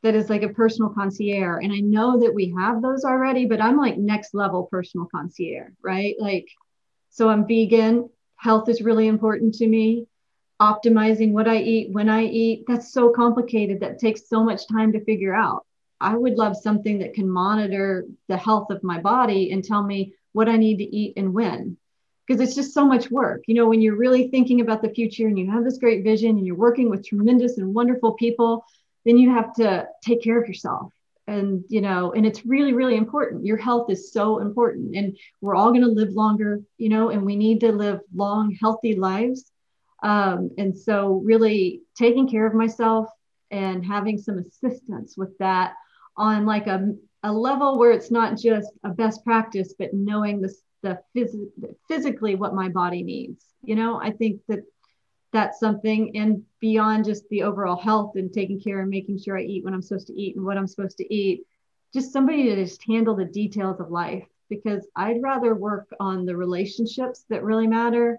that 0.02 0.14
is 0.14 0.30
like 0.30 0.42
a 0.42 0.48
personal 0.48 0.90
concierge. 0.90 1.62
And 1.62 1.72
I 1.72 1.80
know 1.80 2.20
that 2.20 2.34
we 2.34 2.54
have 2.56 2.80
those 2.80 3.04
already, 3.04 3.46
but 3.46 3.60
I'm 3.60 3.76
like 3.76 3.98
next 3.98 4.34
level 4.34 4.68
personal 4.70 5.06
concierge, 5.14 5.72
right? 5.82 6.14
Like, 6.18 6.48
so 7.10 7.28
I'm 7.28 7.46
vegan. 7.46 8.08
Health 8.36 8.68
is 8.68 8.80
really 8.82 9.08
important 9.08 9.54
to 9.56 9.66
me. 9.66 10.06
Optimizing 10.60 11.32
what 11.32 11.48
I 11.48 11.58
eat, 11.58 11.92
when 11.92 12.08
I 12.08 12.24
eat, 12.24 12.64
that's 12.66 12.92
so 12.92 13.10
complicated. 13.10 13.80
That 13.80 13.98
takes 13.98 14.28
so 14.28 14.42
much 14.42 14.68
time 14.68 14.92
to 14.92 15.04
figure 15.04 15.34
out. 15.34 15.66
I 16.00 16.16
would 16.16 16.36
love 16.36 16.56
something 16.56 16.98
that 17.00 17.14
can 17.14 17.28
monitor 17.28 18.06
the 18.28 18.36
health 18.36 18.70
of 18.70 18.82
my 18.82 19.00
body 19.00 19.52
and 19.52 19.62
tell 19.62 19.82
me 19.82 20.14
what 20.32 20.48
I 20.48 20.56
need 20.56 20.78
to 20.78 20.84
eat 20.96 21.14
and 21.16 21.34
when. 21.34 21.76
Because 22.26 22.40
it's 22.40 22.54
just 22.54 22.72
so 22.72 22.86
much 22.86 23.10
work. 23.10 23.42
You 23.46 23.54
know, 23.56 23.68
when 23.68 23.82
you're 23.82 23.96
really 23.96 24.28
thinking 24.28 24.60
about 24.60 24.82
the 24.82 24.94
future 24.94 25.26
and 25.26 25.38
you 25.38 25.50
have 25.50 25.64
this 25.64 25.78
great 25.78 26.04
vision 26.04 26.30
and 26.30 26.46
you're 26.46 26.56
working 26.56 26.88
with 26.88 27.06
tremendous 27.06 27.58
and 27.58 27.74
wonderful 27.74 28.12
people, 28.12 28.64
then 29.04 29.18
you 29.18 29.30
have 29.30 29.52
to 29.54 29.86
take 30.04 30.22
care 30.22 30.40
of 30.40 30.48
yourself. 30.48 30.92
And 31.26 31.64
you 31.68 31.80
know 31.80 32.12
and 32.12 32.26
it's 32.26 32.44
really 32.44 32.72
really 32.72 32.96
important. 32.96 33.46
Your 33.46 33.56
health 33.56 33.90
is 33.90 34.12
so 34.12 34.40
important. 34.40 34.96
And 34.96 35.16
we're 35.40 35.54
all 35.54 35.70
going 35.70 35.82
to 35.82 35.88
live 35.88 36.10
longer 36.10 36.60
you 36.76 36.88
know 36.88 37.10
and 37.10 37.24
we 37.24 37.36
need 37.36 37.60
to 37.60 37.72
live 37.72 38.00
long 38.14 38.56
healthy 38.60 38.96
lives. 38.96 39.50
Um, 40.02 40.50
and 40.58 40.76
so 40.76 41.20
really 41.24 41.82
taking 41.96 42.28
care 42.28 42.46
of 42.46 42.54
myself 42.54 43.06
and 43.50 43.84
having 43.84 44.18
some 44.18 44.38
assistance 44.38 45.16
with 45.16 45.36
that 45.38 45.74
on 46.16 46.46
like 46.46 46.66
a, 46.66 46.94
a 47.22 47.32
level 47.32 47.78
where 47.78 47.92
it's 47.92 48.10
not 48.10 48.38
just 48.38 48.70
a 48.82 48.88
best 48.88 49.22
practice 49.24 49.74
but 49.78 49.92
knowing 49.92 50.40
the, 50.40 50.54
the 50.82 50.98
phys- 51.14 51.74
physically 51.86 52.34
what 52.34 52.54
my 52.54 52.68
body 52.68 53.02
needs. 53.02 53.44
You 53.62 53.76
know 53.76 54.00
i 54.00 54.10
think 54.10 54.40
that 54.48 54.60
that's 55.32 55.60
something 55.60 56.16
and 56.16 56.42
beyond 56.60 57.04
just 57.04 57.28
the 57.28 57.42
overall 57.42 57.76
health 57.76 58.12
and 58.16 58.32
taking 58.32 58.60
care 58.60 58.80
and 58.80 58.90
making 58.90 59.18
sure 59.18 59.38
I 59.38 59.42
eat 59.42 59.64
when 59.64 59.74
I'm 59.74 59.82
supposed 59.82 60.08
to 60.08 60.20
eat 60.20 60.36
and 60.36 60.44
what 60.44 60.56
I'm 60.56 60.66
supposed 60.66 60.98
to 60.98 61.14
eat, 61.14 61.46
just 61.94 62.12
somebody 62.12 62.44
to 62.44 62.56
just 62.56 62.82
handle 62.84 63.14
the 63.14 63.24
details 63.24 63.80
of 63.80 63.90
life 63.90 64.26
because 64.48 64.86
I'd 64.96 65.22
rather 65.22 65.54
work 65.54 65.88
on 66.00 66.26
the 66.26 66.36
relationships 66.36 67.24
that 67.30 67.44
really 67.44 67.68
matter 67.68 68.18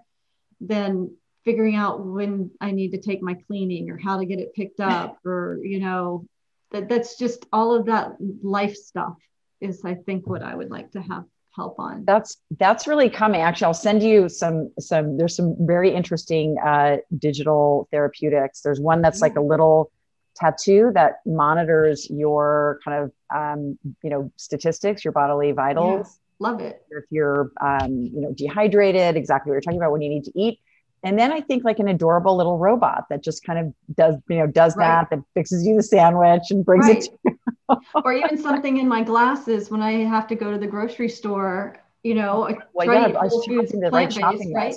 than 0.60 1.14
figuring 1.44 1.74
out 1.74 2.04
when 2.04 2.50
I 2.60 2.70
need 2.70 2.92
to 2.92 3.00
take 3.00 3.22
my 3.22 3.34
cleaning 3.34 3.90
or 3.90 3.98
how 3.98 4.18
to 4.18 4.24
get 4.24 4.38
it 4.38 4.54
picked 4.54 4.80
up 4.80 5.18
or 5.26 5.58
you 5.62 5.80
know 5.80 6.26
that 6.70 6.88
that's 6.88 7.18
just 7.18 7.46
all 7.52 7.74
of 7.74 7.86
that 7.86 8.16
life 8.42 8.76
stuff 8.76 9.16
is 9.60 9.84
I 9.84 9.94
think 9.94 10.26
what 10.26 10.42
I 10.42 10.54
would 10.54 10.70
like 10.70 10.92
to 10.92 11.02
have 11.02 11.24
help 11.54 11.78
on 11.78 12.04
that's 12.06 12.38
that's 12.58 12.86
really 12.86 13.10
coming 13.10 13.42
actually 13.42 13.66
i'll 13.66 13.74
send 13.74 14.02
you 14.02 14.28
some 14.28 14.70
some 14.78 15.18
there's 15.18 15.36
some 15.36 15.54
very 15.60 15.94
interesting 15.94 16.56
uh, 16.64 16.96
digital 17.18 17.88
therapeutics 17.90 18.62
there's 18.62 18.80
one 18.80 19.02
that's 19.02 19.20
like 19.20 19.36
a 19.36 19.40
little 19.40 19.90
tattoo 20.34 20.90
that 20.94 21.20
monitors 21.26 22.08
your 22.10 22.80
kind 22.84 23.04
of 23.04 23.12
um, 23.34 23.78
you 24.02 24.10
know 24.10 24.32
statistics, 24.36 25.04
your 25.04 25.12
bodily 25.12 25.52
vitals. 25.52 26.18
Yeah, 26.40 26.48
love 26.48 26.60
it. 26.60 26.84
If 26.90 27.04
you're 27.10 27.50
um, 27.60 27.90
you 27.90 28.20
know 28.20 28.32
dehydrated, 28.32 29.16
exactly 29.16 29.50
what 29.50 29.54
you're 29.54 29.60
talking 29.60 29.78
about 29.78 29.92
when 29.92 30.02
you 30.02 30.08
need 30.08 30.24
to 30.24 30.32
eat. 30.34 30.60
And 31.04 31.18
then 31.18 31.32
I 31.32 31.40
think 31.40 31.64
like 31.64 31.80
an 31.80 31.88
adorable 31.88 32.36
little 32.36 32.58
robot 32.58 33.06
that 33.10 33.24
just 33.24 33.44
kind 33.44 33.58
of 33.58 33.96
does 33.96 34.16
you 34.28 34.38
know 34.38 34.46
does 34.46 34.76
right. 34.76 34.86
that 34.86 35.10
that 35.10 35.24
fixes 35.34 35.66
you 35.66 35.76
the 35.76 35.82
sandwich 35.82 36.50
and 36.50 36.64
brings 36.64 36.86
right. 36.86 37.04
it. 37.24 37.34
or 38.04 38.12
even 38.12 38.36
something 38.38 38.78
in 38.78 38.88
my 38.88 39.02
glasses 39.02 39.70
when 39.70 39.82
I 39.82 40.04
have 40.04 40.26
to 40.28 40.34
go 40.34 40.50
to 40.50 40.58
the 40.58 40.66
grocery 40.66 41.08
store. 41.08 41.78
You 42.02 42.14
know, 42.14 42.56
well, 42.72 42.86
yeah, 42.92 43.12
Whole 43.28 43.42
Foods 43.42 43.72
plant 43.72 44.14
based, 44.14 44.48
right? 44.52 44.76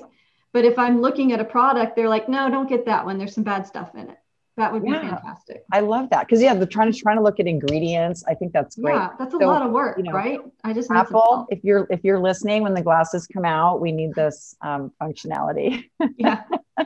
But 0.53 0.63
if 0.63 0.77
I'm 0.77 1.01
looking 1.01 1.33
at 1.33 1.39
a 1.39 1.43
product, 1.43 1.95
they're 1.95 2.07
like, 2.07 2.29
no, 2.29 2.49
don't 2.49 2.69
get 2.69 2.85
that 2.85 3.03
one. 3.03 3.17
There's 3.17 3.33
some 3.33 3.43
bad 3.43 3.65
stuff 3.65 3.95
in 3.95 4.09
it. 4.09 4.17
That 4.57 4.71
would 4.71 4.83
be 4.83 4.91
yeah, 4.91 5.01
fantastic. 5.01 5.65
I 5.73 5.81
love 5.81 6.09
that 6.11 6.27
because 6.27 6.41
yeah, 6.41 6.53
they're 6.53 6.65
trying 6.65 6.89
to 6.89 6.97
trying 6.97 7.17
to 7.17 7.23
look 7.23 7.41
at 7.41 7.47
ingredients. 7.47 8.23
I 8.25 8.35
think 8.35 8.53
that's 8.53 8.77
great. 8.77 8.93
Yeah, 8.93 9.09
that's 9.19 9.33
a 9.33 9.37
so, 9.37 9.47
lot 9.47 9.63
of 9.63 9.71
work, 9.71 9.97
you 9.97 10.03
know, 10.03 10.13
right? 10.13 10.39
I 10.63 10.71
just 10.71 10.89
Apple. 10.91 11.45
If 11.49 11.61
you're 11.63 11.87
if 11.89 12.05
you're 12.05 12.21
listening 12.21 12.61
when 12.61 12.73
the 12.73 12.81
glasses 12.81 13.27
come 13.27 13.43
out, 13.43 13.81
we 13.81 13.91
need 13.91 14.13
this 14.15 14.55
um, 14.61 14.93
functionality. 15.01 15.89
Yeah. 16.17 16.43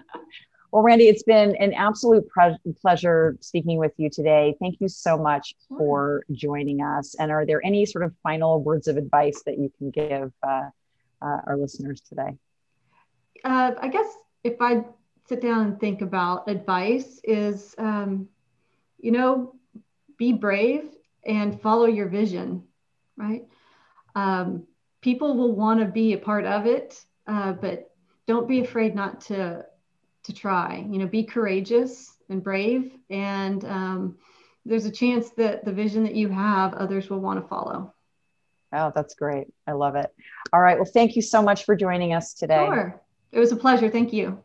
well, 0.72 0.84
Randy, 0.84 1.08
it's 1.08 1.24
been 1.24 1.56
an 1.56 1.74
absolute 1.74 2.28
pre- 2.28 2.58
pleasure 2.82 3.38
speaking 3.42 3.78
with 3.78 3.94
you 3.98 4.10
today. 4.10 4.56
Thank 4.60 4.80
you 4.80 4.88
so 4.88 5.18
much 5.18 5.56
for 5.78 6.24
joining 6.32 6.82
us. 6.82 7.16
And 7.20 7.32
are 7.32 7.46
there 7.46 7.62
any 7.66 7.86
sort 7.86 8.04
of 8.06 8.14
final 8.22 8.62
words 8.62 8.88
of 8.88 8.98
advice 8.98 9.42
that 9.46 9.58
you 9.58 9.72
can 9.78 9.90
give 9.90 10.32
uh, 10.44 10.70
uh, 11.22 11.38
our 11.48 11.58
listeners 11.58 12.02
today? 12.02 12.38
Uh, 13.44 13.72
I 13.82 13.88
guess 13.88 14.08
if 14.44 14.62
I 14.62 14.84
sit 15.28 15.42
down 15.42 15.66
and 15.68 15.80
think 15.80 16.02
about 16.02 16.50
advice 16.50 17.22
is 17.24 17.76
um, 17.78 18.28
you 19.00 19.12
know 19.12 19.56
be 20.18 20.34
brave 20.34 20.84
and 21.26 21.62
follow 21.62 21.86
your 21.86 22.08
vision 22.08 22.64
right 23.16 23.44
um, 24.16 24.64
people 25.02 25.38
will 25.38 25.56
want 25.56 25.80
to 25.80 25.86
be 25.86 26.14
a 26.14 26.18
part 26.18 26.46
of 26.46 26.66
it 26.66 27.06
uh, 27.28 27.54
but 27.54 27.92
don't 28.28 28.48
be 28.48 28.60
afraid 28.60 28.96
not 28.96 29.22
to 29.22 29.64
to 30.30 30.36
try. 30.36 30.86
You 30.90 31.00
know 31.00 31.08
be 31.08 31.24
courageous 31.24 32.16
and 32.30 32.44
brave 32.44 32.94
and 33.10 33.66
um, 33.66 34.18
there's 34.66 34.86
a 34.86 34.92
chance 34.92 35.32
that 35.32 35.66
the 35.66 35.72
vision 35.72 36.04
that 36.04 36.16
you 36.16 36.30
have 36.30 36.74
others 36.74 37.10
will 37.10 37.20
want 37.20 37.42
to 37.42 37.48
follow. 37.48 37.94
Oh 38.72 38.92
that's 38.96 39.16
great. 39.16 39.48
I 39.68 39.74
love 39.74 39.96
it. 39.96 40.14
All 40.54 40.62
right 40.62 40.78
well 40.78 40.86
thank 40.86 41.16
you 41.16 41.22
so 41.22 41.42
much 41.42 41.66
for 41.66 41.76
joining 41.76 42.14
us 42.14 42.34
today. 42.34 42.66
Sure. 42.66 43.02
It 43.32 43.40
was 43.40 43.52
a 43.52 43.56
pleasure. 43.56 43.90
Thank 43.90 44.14
you 44.14 44.44